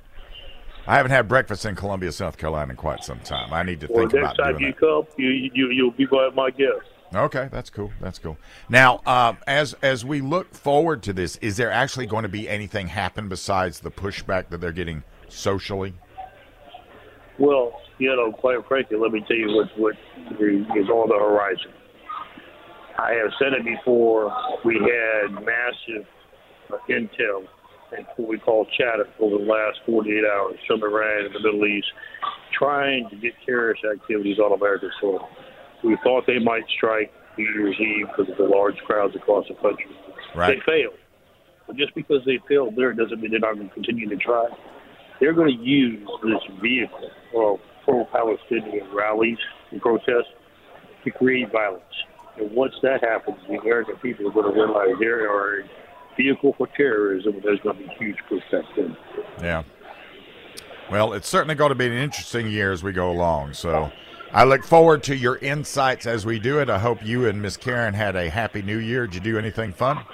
I 0.87 0.97
haven't 0.97 1.13
had 1.13 1.29
breakfast 1.29 1.65
in 1.65 1.77
Columbia, 1.77 2.13
South 2.13 2.39
Carolina, 2.39 2.71
in 2.71 2.77
quite 2.77 3.05
some 3.05 3.21
time. 3.21 3.53
I 3.53 3.63
need 3.63 3.81
to 3.81 3.87
Well, 3.89 4.09
think 4.09 4.15
about 4.15 4.37
next 4.37 4.39
time 4.39 4.53
doing 4.55 4.65
you 4.65 4.73
that. 4.73 4.81
come, 4.81 5.07
you, 5.17 5.51
you 5.55 5.71
you'll 5.71 5.91
be 5.93 6.07
my 6.35 6.51
guest. 6.51 6.87
Okay, 7.15 7.49
that's 7.51 7.71
cool. 7.71 7.91
That's 8.01 8.19
cool. 8.19 8.37
Now, 8.69 9.01
uh, 9.07 9.35
as 9.47 9.75
as 9.83 10.05
we 10.05 10.21
look 10.21 10.55
forward 10.55 11.03
to 11.05 11.13
this, 11.13 11.37
is 11.37 11.57
there 11.57 11.71
actually 11.71 12.07
going 12.07 12.25
to 12.25 12.29
be 12.29 12.49
anything 12.49 12.89
happen 12.89 13.29
besides 13.29 13.81
the 13.81 13.91
pushback 13.91 14.51
that 14.51 14.61
they're 14.61 14.73
getting 14.73 15.05
socially? 15.29 15.95
Well, 17.39 17.81
you 17.99 18.15
know, 18.15 18.33
quite 18.33 18.67
frankly, 18.67 18.99
let 18.99 19.13
me 19.13 19.25
tell 19.27 19.37
you 19.37 19.57
what 19.57 19.79
what 19.79 19.95
is 20.41 20.89
on 20.89 21.09
the 21.09 21.19
horizon. 21.19 21.73
I 22.99 23.13
have 23.13 23.31
said 23.39 23.53
it 23.55 23.65
before. 23.65 24.31
We 24.65 24.75
had 24.75 25.33
massive 25.33 26.07
intel 26.91 27.47
and 27.97 28.07
what 28.17 28.29
we 28.29 28.39
call 28.39 28.67
chatter 28.77 29.09
over 29.21 29.39
the 29.39 29.45
last 29.45 29.79
48 29.87 30.25
hours 30.25 30.57
from 30.67 30.83
Iran 30.83 31.27
and 31.27 31.35
the 31.35 31.41
Middle 31.41 31.65
East, 31.67 31.87
trying 32.53 33.09
to 33.09 33.17
get 33.17 33.33
terrorist 33.47 33.83
activities 33.85 34.39
on 34.39 34.53
American 34.53 34.91
soil. 35.01 35.29
We 35.83 35.97
thought 36.03 36.27
they 36.27 36.39
might 36.39 36.65
strike 36.69 37.13
New 37.37 37.45
Year's 37.45 37.79
Eve 37.79 38.07
because 38.09 38.31
of 38.31 38.37
the 38.37 38.45
large 38.45 38.79
crowds 38.79 39.15
across 39.15 39.47
the 39.49 39.55
country. 39.55 39.87
Right. 40.35 40.59
They 40.67 40.73
failed. 40.73 40.99
But 41.67 41.77
just 41.77 41.95
because 41.95 42.25
they 42.25 42.39
failed 42.49 42.75
there 42.77 42.93
doesn't 42.93 43.21
mean 43.21 43.31
they're 43.31 43.41
not 43.41 43.55
going 43.55 43.69
to 43.69 43.75
continue 43.75 44.09
to 44.09 44.17
try. 44.17 44.49
They're 45.21 45.33
going 45.33 45.57
to 45.57 45.65
use 45.65 46.09
this 46.23 46.41
vehicle 46.61 47.11
of 47.37 47.61
pro-Palestinian 47.85 48.93
rallies 48.95 49.39
and 49.71 49.81
protests 49.81 50.33
to 51.05 51.11
create 51.11 51.51
violence. 51.53 51.83
And 52.37 52.51
once 52.53 52.75
that 52.83 53.03
happens, 53.03 53.37
the 53.49 53.59
American 53.59 53.97
people 53.97 54.29
are 54.29 54.33
going 54.33 54.55
to 54.55 54.61
realize 54.61 54.89
they 55.01 55.07
are 55.07 55.61
a 55.61 55.69
vehicle 56.17 56.55
for 56.57 56.67
terrorism, 56.69 57.35
and 57.35 57.43
there's 57.43 57.61
going 57.61 57.77
to 57.79 57.83
be 57.83 57.95
huge 57.99 58.17
then. 58.77 58.97
Yeah. 59.41 59.63
Well, 60.91 61.13
it's 61.13 61.29
certainly 61.29 61.55
going 61.55 61.71
to 61.71 61.75
be 61.75 61.87
an 61.87 61.93
interesting 61.93 62.49
year 62.49 62.73
as 62.73 62.83
we 62.83 62.93
go 62.93 63.11
along. 63.11 63.55
So 63.55 63.93
I 64.33 64.45
look 64.45 64.65
forward 64.65 65.03
to 65.05 65.17
your 65.17 65.37
insights 65.39 66.07
as 66.07 66.27
we 66.27 66.39
do 66.39 66.61
it. 66.61 66.69
I 66.69 66.79
hope 66.79 67.05
you 67.05 67.27
and 67.27 67.41
Miss 67.41 67.57
Karen 67.57 67.95
had 67.95 68.15
a 68.15 68.29
happy 68.29 68.63
new 68.63 68.79
year. 68.79 69.07
Did 69.07 69.15
you 69.15 69.33
do 69.33 69.39
anything 69.39 69.73
fun? 69.73 70.05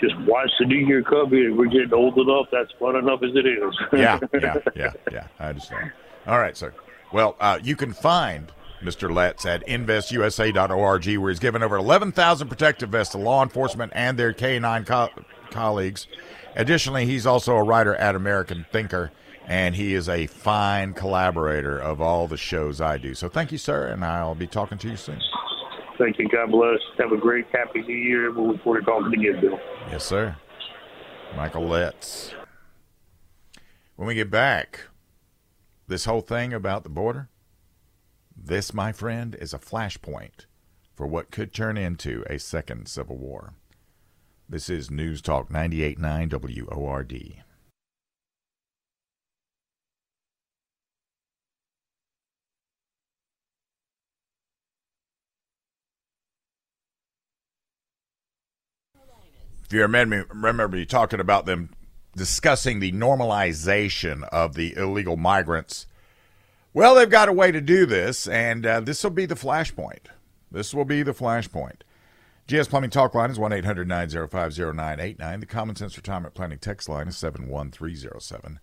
Just 0.00 0.18
watch 0.20 0.50
the 0.58 0.66
New 0.66 0.86
Year 0.86 1.02
come 1.02 1.32
in. 1.32 1.56
We're 1.56 1.66
getting 1.66 1.94
old 1.94 2.18
enough. 2.18 2.46
That's 2.52 2.70
fun 2.78 2.96
enough 2.96 3.20
as 3.22 3.30
it 3.34 3.46
is. 3.46 3.74
Yeah, 3.92 4.18
yeah, 4.34 4.56
yeah, 4.76 4.92
yeah. 5.10 5.26
I 5.38 5.48
understand. 5.48 5.92
All 6.26 6.38
right, 6.38 6.56
sir. 6.56 6.74
Well, 7.12 7.36
uh, 7.40 7.60
you 7.62 7.76
can 7.76 7.92
find 7.94 8.52
Mr. 8.82 9.12
Letts 9.12 9.46
at 9.46 9.66
investusa.org, 9.66 11.16
where 11.16 11.30
he's 11.30 11.38
given 11.38 11.62
over 11.62 11.76
11,000 11.76 12.48
protective 12.48 12.90
vests 12.90 13.12
to 13.12 13.18
law 13.18 13.42
enforcement 13.42 13.92
and 13.94 14.18
their 14.18 14.34
K9 14.34 14.84
co- 14.86 15.08
colleagues. 15.50 16.08
Additionally, 16.56 17.06
he's 17.06 17.26
also 17.26 17.56
a 17.56 17.62
writer 17.62 17.94
at 17.94 18.14
American 18.14 18.66
Thinker, 18.70 19.12
and 19.46 19.76
he 19.76 19.94
is 19.94 20.08
a 20.08 20.26
fine 20.26 20.92
collaborator 20.92 21.78
of 21.78 22.00
all 22.00 22.26
the 22.26 22.36
shows 22.36 22.80
I 22.80 22.98
do. 22.98 23.14
So 23.14 23.28
thank 23.28 23.52
you, 23.52 23.58
sir, 23.58 23.86
and 23.86 24.04
I'll 24.04 24.34
be 24.34 24.46
talking 24.46 24.76
to 24.78 24.88
you 24.88 24.96
soon. 24.96 25.20
Thank 25.98 26.18
you. 26.18 26.28
God 26.28 26.50
bless. 26.50 26.80
Have 26.98 27.12
a 27.12 27.16
great, 27.16 27.46
happy 27.52 27.80
New 27.80 27.96
Year. 27.96 28.32
We'll 28.32 28.48
look 28.52 28.62
forward 28.62 28.80
to 28.80 28.86
talking 28.86 29.14
again, 29.14 29.40
Bill. 29.40 29.58
Yes, 29.90 30.04
sir. 30.04 30.36
Michael 31.36 31.66
Letts. 31.66 32.34
When 33.94 34.06
we 34.06 34.14
get 34.14 34.30
back, 34.30 34.88
this 35.88 36.04
whole 36.04 36.20
thing 36.20 36.52
about 36.52 36.82
the 36.82 36.90
border, 36.90 37.30
this, 38.36 38.74
my 38.74 38.92
friend, 38.92 39.34
is 39.40 39.54
a 39.54 39.58
flashpoint 39.58 40.44
for 40.94 41.06
what 41.06 41.30
could 41.30 41.54
turn 41.54 41.78
into 41.78 42.24
a 42.28 42.38
second 42.38 42.88
civil 42.88 43.16
war. 43.16 43.54
This 44.48 44.68
is 44.68 44.90
News 44.90 45.22
Talk 45.22 45.48
98.9 45.48 46.76
WORD. 46.76 47.44
If 59.66 59.72
you 59.72 59.82
remember, 59.82 60.26
remember 60.32 60.76
you 60.76 60.86
talking 60.86 61.18
about 61.18 61.44
them 61.44 61.70
discussing 62.14 62.78
the 62.78 62.92
normalization 62.92 64.22
of 64.28 64.54
the 64.54 64.76
illegal 64.76 65.16
migrants. 65.16 65.88
Well, 66.72 66.94
they've 66.94 67.10
got 67.10 67.28
a 67.28 67.32
way 67.32 67.50
to 67.50 67.60
do 67.60 67.84
this, 67.84 68.28
and 68.28 68.64
uh, 68.64 68.80
this 68.80 69.02
will 69.02 69.10
be 69.10 69.26
the 69.26 69.34
flashpoint. 69.34 70.06
This 70.52 70.72
will 70.72 70.84
be 70.84 71.02
the 71.02 71.12
flashpoint. 71.12 71.80
GS 72.46 72.68
Plumbing 72.68 72.90
Talk 72.90 73.12
line 73.16 73.30
is 73.30 73.40
1 73.40 73.52
800 73.52 73.88
905 73.88 74.56
0989. 74.56 75.40
The 75.40 75.46
Common 75.46 75.74
Sense 75.74 75.96
Retirement 75.96 76.34
Planning 76.34 76.58
text 76.58 76.88
line 76.88 77.08
is 77.08 77.16
71307. 77.16 78.60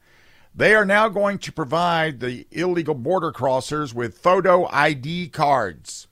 They 0.55 0.73
are 0.73 0.85
now 0.85 1.09
going 1.09 1.37
to 1.39 1.51
provide 1.51 2.21
the 2.21 2.47
illegal 2.49 2.95
border 2.95 3.33
crossers 3.33 3.93
with 3.93 4.17
photo 4.17 4.69
ID 4.71 5.29
cards. 5.29 6.07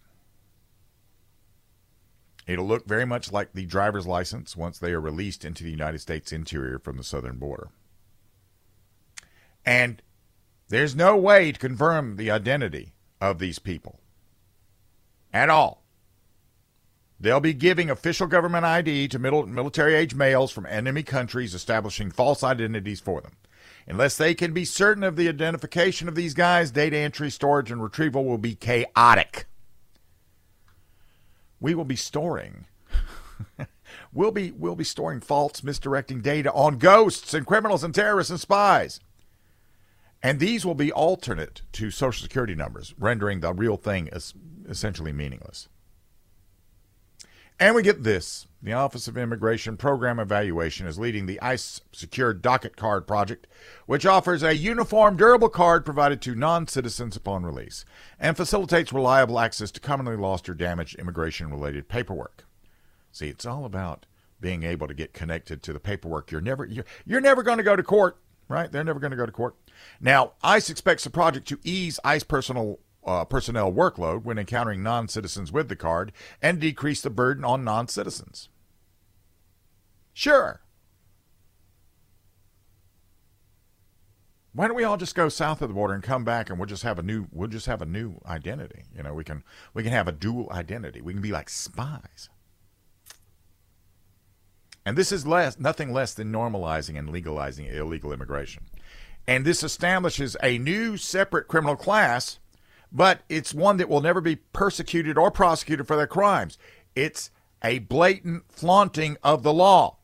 It'll 2.47 2.67
look 2.67 2.87
very 2.87 3.05
much 3.05 3.31
like 3.31 3.53
the 3.53 3.65
driver's 3.65 4.07
license 4.07 4.55
once 4.57 4.79
they 4.79 4.93
are 4.93 5.01
released 5.01 5.45
into 5.45 5.63
the 5.63 5.71
United 5.71 5.99
States 5.99 6.31
interior 6.31 6.79
from 6.79 6.97
the 6.97 7.03
southern 7.03 7.37
border. 7.37 7.69
And 9.65 10.01
there's 10.69 10.95
no 10.95 11.15
way 11.17 11.51
to 11.51 11.59
confirm 11.59 12.15
the 12.15 12.31
identity 12.31 12.93
of 13.19 13.39
these 13.39 13.59
people 13.59 13.99
at 15.31 15.49
all. 15.49 15.83
They'll 17.19 17.39
be 17.39 17.53
giving 17.53 17.91
official 17.91 18.25
government 18.25 18.65
ID 18.65 19.09
to 19.09 19.19
middle, 19.19 19.45
military 19.45 19.93
age 19.93 20.15
males 20.15 20.51
from 20.51 20.65
enemy 20.65 21.03
countries, 21.03 21.53
establishing 21.53 22.09
false 22.09 22.43
identities 22.43 22.99
for 22.99 23.21
them. 23.21 23.33
Unless 23.87 24.17
they 24.17 24.33
can 24.33 24.53
be 24.53 24.65
certain 24.65 25.03
of 25.03 25.15
the 25.15 25.29
identification 25.29 26.07
of 26.07 26.15
these 26.15 26.33
guys, 26.33 26.71
data 26.71 26.97
entry, 26.97 27.29
storage, 27.29 27.69
and 27.69 27.83
retrieval 27.83 28.25
will 28.25 28.39
be 28.39 28.55
chaotic 28.55 29.45
we 31.61 31.73
will 31.73 31.85
be 31.85 31.95
storing. 31.95 32.65
We'll 34.13 34.31
be 34.31 34.51
we'll 34.51 34.75
be 34.75 34.83
storing 34.83 35.21
false 35.21 35.63
misdirecting 35.63 36.21
data 36.21 36.51
on 36.51 36.77
ghosts 36.77 37.33
and 37.33 37.45
criminals 37.45 37.83
and 37.83 37.95
terrorists 37.95 38.31
and 38.31 38.39
spies. 38.39 38.99
And 40.21 40.39
these 40.39 40.65
will 40.65 40.75
be 40.75 40.91
alternate 40.91 41.61
to 41.73 41.91
social 41.91 42.21
security 42.21 42.53
numbers 42.53 42.93
rendering 42.99 43.39
the 43.39 43.53
real 43.53 43.77
thing 43.77 44.09
as 44.09 44.33
essentially 44.67 45.13
meaningless 45.13 45.69
and 47.61 47.75
we 47.75 47.83
get 47.83 48.01
this. 48.01 48.47
The 48.63 48.73
office 48.73 49.07
of 49.07 49.17
immigration 49.17 49.77
program 49.77 50.19
evaluation 50.19 50.87
is 50.87 50.97
leading 50.97 51.27
the 51.27 51.39
ice 51.41 51.81
secure 51.91 52.33
docket 52.33 52.75
card 52.75 53.07
project 53.07 53.47
which 53.85 54.05
offers 54.05 54.41
a 54.41 54.55
uniform 54.55 55.15
durable 55.15 55.49
card 55.49 55.85
provided 55.85 56.21
to 56.23 56.35
non-citizens 56.35 57.15
upon 57.15 57.43
release 57.43 57.85
and 58.19 58.35
facilitates 58.35 58.91
reliable 58.91 59.39
access 59.39 59.69
to 59.71 59.79
commonly 59.79 60.17
lost 60.17 60.49
or 60.49 60.55
damaged 60.55 60.97
immigration 60.99 61.51
related 61.51 61.87
paperwork. 61.87 62.45
See 63.11 63.29
it's 63.29 63.45
all 63.45 63.63
about 63.63 64.07
being 64.39 64.63
able 64.63 64.87
to 64.87 64.93
get 64.95 65.13
connected 65.13 65.61
to 65.61 65.71
the 65.71 65.79
paperwork. 65.79 66.31
You're 66.31 66.41
never 66.41 66.65
you're, 66.65 66.85
you're 67.05 67.21
never 67.21 67.43
going 67.43 67.57
to 67.57 67.63
go 67.63 67.75
to 67.75 67.83
court 67.83 68.17
right? 68.47 68.71
They're 68.71 68.83
never 68.83 68.99
going 68.99 69.11
to 69.11 69.17
go 69.17 69.25
to 69.25 69.31
court. 69.31 69.55
Now 69.99 70.33
ice 70.43 70.69
expects 70.71 71.03
the 71.03 71.11
project 71.11 71.47
to 71.49 71.59
ease 71.63 71.99
ice 72.03 72.23
personal 72.23 72.79
uh, 73.05 73.25
personnel 73.25 73.71
workload 73.71 74.23
when 74.23 74.37
encountering 74.37 74.83
non 74.83 75.07
citizens 75.07 75.51
with 75.51 75.69
the 75.69 75.75
card 75.75 76.11
and 76.41 76.59
decrease 76.59 77.01
the 77.01 77.09
burden 77.09 77.43
on 77.43 77.63
non 77.63 77.87
citizens. 77.87 78.49
Sure. 80.13 80.61
Why 84.53 84.67
don't 84.67 84.75
we 84.75 84.83
all 84.83 84.97
just 84.97 85.15
go 85.15 85.29
south 85.29 85.61
of 85.61 85.69
the 85.69 85.73
border 85.73 85.93
and 85.93 86.03
come 86.03 86.25
back 86.25 86.49
and 86.49 86.59
we'll 86.59 86.67
just 86.67 86.83
have 86.83 86.99
a 86.99 87.03
new 87.03 87.27
we'll 87.31 87.47
just 87.47 87.67
have 87.67 87.81
a 87.81 87.85
new 87.85 88.19
identity. 88.25 88.83
You 88.95 89.03
know, 89.03 89.13
we 89.13 89.23
can 89.23 89.43
we 89.73 89.83
can 89.83 89.93
have 89.93 90.07
a 90.07 90.11
dual 90.11 90.49
identity. 90.51 91.01
We 91.01 91.13
can 91.13 91.21
be 91.21 91.31
like 91.31 91.49
spies. 91.49 92.29
And 94.85 94.97
this 94.97 95.11
is 95.11 95.25
less 95.25 95.57
nothing 95.57 95.93
less 95.93 96.13
than 96.13 96.31
normalizing 96.31 96.99
and 96.99 97.09
legalizing 97.09 97.67
illegal 97.67 98.11
immigration. 98.11 98.63
And 99.25 99.45
this 99.45 99.63
establishes 99.63 100.35
a 100.43 100.57
new 100.57 100.97
separate 100.97 101.47
criminal 101.47 101.77
class 101.77 102.39
but 102.91 103.21
it's 103.29 103.53
one 103.53 103.77
that 103.77 103.89
will 103.89 104.01
never 104.01 104.21
be 104.21 104.35
persecuted 104.35 105.17
or 105.17 105.31
prosecuted 105.31 105.87
for 105.87 105.95
their 105.95 106.07
crimes. 106.07 106.57
It's 106.95 107.31
a 107.63 107.79
blatant 107.79 108.51
flaunting 108.51 109.17
of 109.23 109.43
the 109.43 109.53
law. 109.53 109.97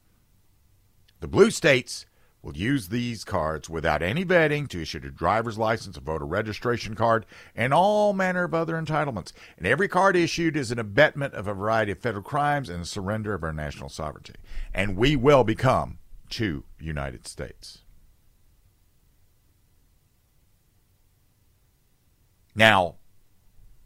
The 1.20 1.28
blue 1.28 1.50
states 1.50 2.06
will 2.42 2.56
use 2.56 2.88
these 2.88 3.26
cards 3.26 3.70
without 3.70 4.02
any 4.02 4.24
vetting 4.24 4.70
to 4.70 4.82
issue 4.82 5.02
a 5.04 5.10
driver's 5.10 5.58
license, 5.58 5.98
a 5.98 6.00
voter 6.00 6.26
registration 6.26 6.96
card, 6.96 7.26
and 7.56 7.74
all 7.74 8.14
manner 8.14 8.46
of 8.46 8.54
other 8.54 8.80
entitlements. 8.80 9.34
And 9.58 9.68
every 9.68 9.88
card 9.88 10.16
issued 10.16 10.56
is 10.56 10.72
an 10.72 10.80
abetment 10.80 11.34
of 11.34 11.48
a 11.48 11.54
variety 11.54 11.92
of 11.92 12.00
federal 12.00 12.24
crimes 12.24 12.70
and 12.70 12.82
a 12.82 12.86
surrender 12.86 13.34
of 13.34 13.44
our 13.44 13.52
national 13.52 13.90
sovereignty. 13.90 14.36
And 14.74 14.96
we 14.96 15.16
will 15.16 15.44
become 15.44 15.98
two 16.30 16.64
United 16.80 17.28
States. 17.28 17.80
Now, 22.58 22.96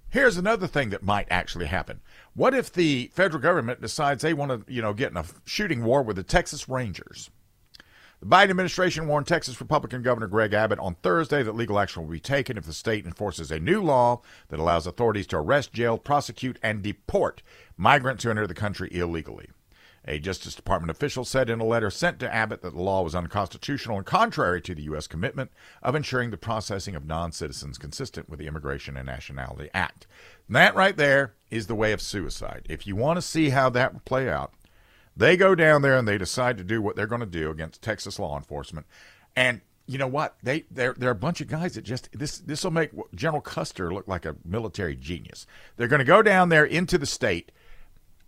here's 0.10 0.38
another 0.38 0.66
thing 0.66 0.92
that 0.92 1.04
might 1.04 1.28
actually 1.30 1.66
happen. 1.66 2.00
What 2.34 2.54
if 2.54 2.72
the 2.72 3.12
federal 3.14 3.42
government 3.42 3.82
decides 3.82 4.22
they 4.22 4.34
want 4.34 4.66
to, 4.66 4.74
you 4.74 4.82
know, 4.82 4.94
get 4.94 5.12
in 5.12 5.18
a 5.18 5.26
shooting 5.44 5.84
war 5.84 6.02
with 6.02 6.16
the 6.16 6.24
Texas 6.24 6.70
Rangers? 6.70 7.30
The 8.22 8.28
Biden 8.28 8.52
administration 8.52 9.08
warned 9.08 9.28
Texas 9.28 9.60
Republican 9.60 10.04
Governor 10.04 10.28
Greg 10.28 10.54
Abbott 10.54 10.80
on 10.80 10.96
Thursday 10.96 11.44
that 11.44 11.56
legal 11.56 11.80
action 11.80 12.04
will 12.04 12.12
be 12.12 12.22
taken 12.22 12.56
if 12.56 12.66
the 12.66 12.72
state 12.72 13.06
enforces 13.06 13.52
a 13.52 13.60
new 13.60 13.82
law 13.82 14.22
that 14.48 14.60
allows 14.60 14.88
authorities 14.88 15.28
to 15.28 15.38
arrest, 15.38 15.74
jail, 15.74 15.98
prosecute, 15.98 16.58
and 16.64 16.82
deport 16.82 17.42
migrants 17.76 18.24
who 18.24 18.30
enter 18.30 18.48
the 18.48 18.54
country 18.54 18.88
illegally. 18.94 19.50
A 20.06 20.18
Justice 20.18 20.56
Department 20.56 20.90
official 20.90 21.24
said 21.24 21.50
in 21.50 21.60
a 21.60 21.66
letter 21.66 21.92
sent 21.92 22.20
to 22.20 22.34
Abbott 22.34 22.62
that 22.64 22.74
the 22.74 22.82
law 22.82 23.04
was 23.04 23.14
unconstitutional 23.14 23.98
and 23.98 24.06
contrary 24.06 24.60
to 24.62 24.74
the 24.74 24.82
U.S. 24.84 25.06
commitment 25.06 25.52
of 25.84 25.94
ensuring 25.94 26.32
the 26.32 26.38
processing 26.38 26.96
of 26.96 27.06
non 27.06 27.32
citizens 27.32 27.78
consistent 27.78 28.28
with 28.28 28.40
the 28.40 28.48
Immigration 28.48 28.98
and 28.98 29.06
Nationality 29.06 29.70
Act. 29.74 30.08
And 30.48 30.56
that 30.56 30.76
right 30.76 30.98
there 30.98 31.36
is 31.52 31.68
the 31.68 31.76
way 31.76 31.92
of 31.92 32.02
suicide. 32.02 32.66
If 32.68 32.88
you 32.88 32.96
want 32.96 33.18
to 33.18 33.22
see 33.22 33.50
how 33.50 33.70
that 33.70 33.94
will 33.94 34.02
play 34.02 34.28
out, 34.28 34.54
they 35.16 35.38
go 35.38 35.54
down 35.54 35.82
there 35.84 35.98
and 35.98 36.08
they 36.08 36.18
decide 36.18 36.58
to 36.58 36.64
do 36.64 36.82
what 36.82 36.96
they're 36.96 37.06
going 37.06 37.22
to 37.22 37.28
do 37.28 37.52
against 37.52 37.82
Texas 37.82 38.18
law 38.18 38.36
enforcement. 38.38 38.88
And 39.36 39.62
you 39.86 39.98
know 39.98 40.08
what? 40.08 40.38
They 40.42 40.66
they're 40.72 40.96
they're 40.98 41.12
a 41.12 41.16
bunch 41.16 41.42
of 41.42 41.48
guys 41.48 41.74
that 41.74 41.84
just 41.84 42.10
this 42.14 42.40
this 42.40 42.64
will 42.64 42.72
make 42.72 42.92
General 43.14 43.42
Custer 43.42 43.94
look 43.94 44.08
like 44.08 44.26
a 44.26 44.36
military 44.44 44.96
genius. 44.96 45.46
They're 45.76 45.88
going 45.88 46.00
to 46.00 46.06
go 46.06 46.22
down 46.22 46.50
there 46.50 46.66
into 46.66 46.98
the 46.98 47.06
state 47.06 47.52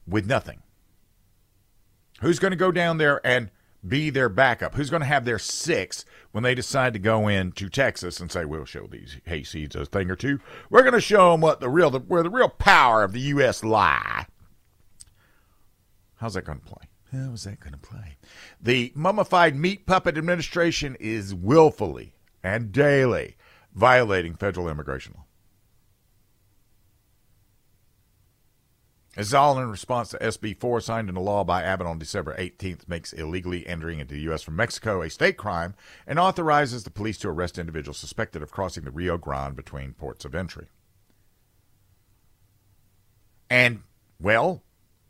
with 0.06 0.28
nothing. 0.28 0.62
Who's 2.24 2.40
going 2.40 2.52
to 2.52 2.58
go 2.58 2.72
down 2.72 3.00
there 3.00 3.20
and 3.26 3.52
be 3.86 4.10
their 4.10 4.30
backup? 4.30 4.76
Who's 4.76 4.90
going 4.90 5.02
to 5.02 5.06
have 5.06 5.26
their 5.26 5.38
six 5.38 6.06
when 6.32 6.42
they 6.42 6.56
decide 6.56 6.94
to 6.94 7.00
go 7.00 7.28
into 7.28 7.68
Texas 7.70 8.22
and 8.22 8.32
say, 8.32 8.46
"We'll 8.46 8.64
show 8.64 8.88
these 8.88 9.18
hayseeds 9.28 9.76
a 9.76 9.86
thing 9.86 10.10
or 10.10 10.16
two. 10.16 10.40
We're 10.70 10.84
going 10.84 10.94
to 10.94 11.02
show 11.02 11.34
them 11.34 11.42
what 11.42 11.60
the 11.60 11.70
real 11.70 11.90
the, 11.90 12.00
where 12.00 12.24
the 12.24 12.30
real 12.30 12.48
power 12.48 13.04
of 13.04 13.12
the 13.12 13.20
U.S. 13.20 13.62
lie." 13.62 14.26
How's 16.16 16.36
that 16.36 16.46
going 16.46 16.60
to 16.60 16.66
play? 16.66 16.88
How's 17.12 17.44
that 17.44 17.60
going 17.60 17.74
to 17.74 17.78
play? 17.78 18.18
The 18.62 18.94
mummified 18.96 19.58
meat 19.58 19.86
puppet 19.86 20.18
administration 20.18 20.96
is 21.02 21.36
willfully 21.36 22.16
and 22.42 22.72
daily 22.72 23.36
violating 23.76 24.36
federal 24.36 24.70
immigration 24.70 25.16
law. 25.18 25.26
Is 29.16 29.32
all 29.32 29.60
in 29.60 29.70
response 29.70 30.10
to 30.10 30.18
SB 30.18 30.60
4 30.60 30.82
signed 30.82 31.08
into 31.08 31.22
law 31.22 31.44
by 31.44 31.62
Abbott 31.62 31.86
on 31.86 32.00
December 32.00 32.36
18th, 32.36 32.88
makes 32.88 33.14
illegally 33.14 33.68
entering 33.68 34.00
into 34.00 34.16
the 34.16 34.22
U.S. 34.22 34.42
from 34.42 34.56
Mexico 34.56 35.04
a 35.04 35.10
state 35.10 35.38
crime 35.38 35.76
and 36.08 36.18
authorizes 36.18 36.84
the 36.84 36.90
police 36.90 37.20
to 37.20 37.30
arrest 37.30 37.60
individuals 37.60 38.00
suspected 38.00 38.42
of 38.42 38.52
crossing 38.52 38.86
the 38.86 38.92
Rio 38.92 39.20
Grande 39.20 39.56
between 39.56 39.94
ports 39.94 40.26
of 40.26 40.34
entry. 40.34 40.66
And, 43.52 43.84
well, 44.20 44.64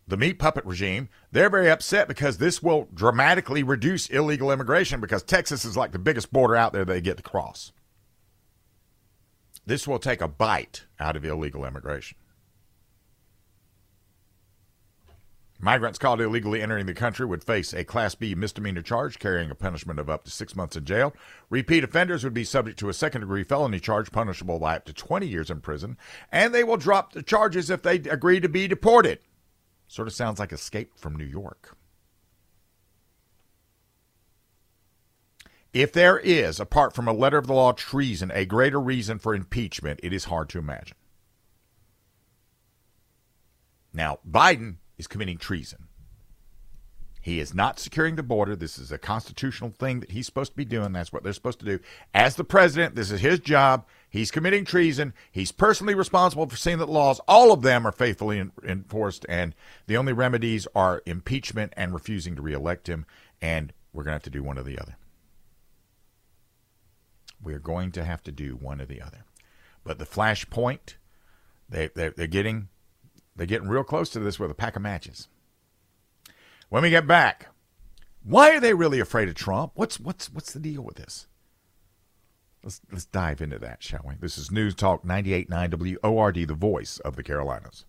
the 0.06 0.18
meat 0.18 0.38
puppet 0.38 0.66
regime, 0.66 1.08
they're 1.32 1.50
very 1.50 1.70
upset 1.70 2.10
because 2.10 2.40
this 2.40 2.62
will 2.62 2.90
dramatically 2.94 3.64
reduce 3.64 4.10
illegal 4.10 4.52
immigration 4.52 5.00
because 5.00 5.24
Texas 5.24 5.64
is 5.64 5.78
like 5.78 5.94
the 5.94 6.00
biggest 6.00 6.34
border 6.34 6.58
out 6.58 6.74
there 6.74 6.84
they 6.84 7.00
get 7.00 7.16
to 7.16 7.24
cross. 7.24 7.72
This 9.66 9.88
will 9.88 10.00
take 10.00 10.20
a 10.20 10.28
bite 10.28 10.88
out 11.00 11.16
of 11.16 11.24
illegal 11.24 11.64
immigration. 11.64 12.18
Migrants 15.64 15.98
caught 15.98 16.20
illegally 16.20 16.62
entering 16.62 16.88
the 16.88 16.94
country 16.94 17.26
would 17.26 17.42
face 17.42 17.72
a 17.72 17.86
Class 17.86 18.16
B 18.16 18.36
misdemeanor 18.36 18.82
charge 18.82 19.18
carrying 19.18 19.50
a 19.50 19.56
punishment 19.56 19.98
of 19.98 20.10
up 20.10 20.26
to 20.26 20.30
six 20.30 20.58
months 20.58 20.76
in 20.76 20.84
jail. 20.84 21.14
Repeat 21.50 21.86
offenders 21.86 22.26
would 22.26 22.34
be 22.34 22.44
subject 22.44 22.78
to 22.80 22.90
a 22.90 22.94
second 22.94 23.22
degree 23.22 23.46
felony 23.46 23.80
charge 23.80 24.12
punishable 24.12 24.60
by 24.60 24.76
up 24.76 24.84
to 24.84 24.94
20 24.94 25.26
years 25.26 25.50
in 25.50 25.62
prison, 25.62 25.98
and 26.34 26.54
they 26.54 26.66
will 26.66 26.76
drop 26.76 27.14
the 27.14 27.24
charges 27.24 27.70
if 27.70 27.82
they 27.82 27.96
agree 27.96 28.42
to 28.42 28.50
be 28.50 28.68
deported. 28.68 29.20
Sort 29.88 30.10
of 30.10 30.14
sounds 30.14 30.38
like 30.38 30.52
Escape 30.52 31.00
from 31.00 31.16
New 31.16 31.24
York. 31.24 31.78
If 35.72 35.94
there 35.94 36.20
is, 36.20 36.60
apart 36.60 36.94
from 36.94 37.08
a 37.08 37.14
letter 37.14 37.38
of 37.38 37.48
the 37.48 37.54
law 37.54 37.72
treason, 37.72 38.32
a 38.34 38.44
greater 38.44 38.82
reason 38.82 39.18
for 39.18 39.34
impeachment, 39.34 40.02
it 40.04 40.12
is 40.12 40.26
hard 40.26 40.50
to 40.50 40.60
imagine. 40.60 40.98
Now, 43.94 44.20
Biden 44.30 44.78
is 44.98 45.08
committing 45.08 45.38
treason. 45.38 45.88
He 47.24 47.40
is 47.40 47.54
not 47.54 47.80
securing 47.80 48.18
the 48.18 48.22
border. 48.22 48.54
This 48.54 48.78
is 48.78 48.92
a 48.92 48.98
constitutional 48.98 49.70
thing 49.70 50.02
that 50.02 50.12
he's 50.12 50.26
supposed 50.26 50.52
to 50.52 50.58
be 50.58 50.66
doing. 50.66 50.92
That's 50.92 51.14
what 51.14 51.24
they're 51.24 51.32
supposed 51.32 51.60
to 51.60 51.66
do. 51.66 51.80
As 52.14 52.36
the 52.36 52.44
president, 52.44 52.96
this 52.96 53.12
is 53.12 53.22
his 53.22 53.40
job. 53.40 53.86
He's 54.10 54.30
committing 54.30 54.66
treason. 54.66 55.14
He's 55.32 55.54
personally 55.54 55.96
responsible 55.96 56.50
for 56.50 56.58
seeing 56.58 56.80
that 56.80 56.90
laws, 56.90 57.22
all 57.26 57.54
of 57.54 57.62
them, 57.62 57.88
are 57.88 57.94
faithfully 57.94 58.44
enforced. 58.68 59.26
And 59.30 59.56
the 59.88 59.96
only 59.96 60.12
remedies 60.12 60.68
are 60.76 61.02
impeachment 61.06 61.72
and 61.78 61.94
refusing 61.94 62.36
to 62.36 62.42
reelect 62.42 62.88
him. 62.88 63.06
And 63.42 63.72
we're 63.94 64.04
going 64.04 64.12
to 64.12 64.16
have 64.16 64.24
to 64.24 64.30
do 64.30 64.44
one 64.44 64.60
or 64.60 64.64
the 64.64 64.78
other. 64.78 64.98
We're 67.42 67.60
going 67.60 67.94
to 67.94 68.04
have 68.04 68.22
to 68.24 68.34
do 68.34 68.58
one 68.58 68.82
or 68.82 68.86
the 68.86 69.02
other. 69.02 69.24
But 69.86 69.98
the 69.98 70.06
flashpoint, 70.06 70.96
they, 71.70 71.88
they're, 71.88 72.12
they're 72.12 72.28
getting 72.28 72.68
they're 73.36 73.48
getting 73.48 73.68
real 73.68 73.84
close 73.84 74.10
to 74.12 74.20
this 74.20 74.40
with 74.40 74.52
a 74.52 74.56
pack 74.56 74.76
of 74.76 74.82
matches. 74.82 75.28
When 76.70 76.84
we 76.84 76.90
get 76.90 77.08
back, 77.08 77.48
why 78.24 78.56
are 78.56 78.60
they 78.60 78.74
really 78.74 79.00
afraid 79.00 79.30
of 79.30 79.36
Trump? 79.36 79.74
What's 79.76 80.00
what's 80.00 80.32
what's 80.32 80.54
the 80.54 80.60
deal 80.60 80.82
with 80.82 80.96
this? 80.96 81.28
Let's 82.64 82.82
let's 82.92 83.06
dive 83.06 83.42
into 83.42 83.60
that, 83.60 83.84
shall 83.84 84.02
we? 84.06 84.16
This 84.16 84.38
is 84.38 84.52
News 84.52 84.74
Talk 84.74 85.04
98.9 85.04 85.98
WORD, 86.04 86.48
the 86.48 86.54
voice 86.54 87.00
of 87.00 87.16
the 87.16 87.24
Carolinas. 87.24 87.86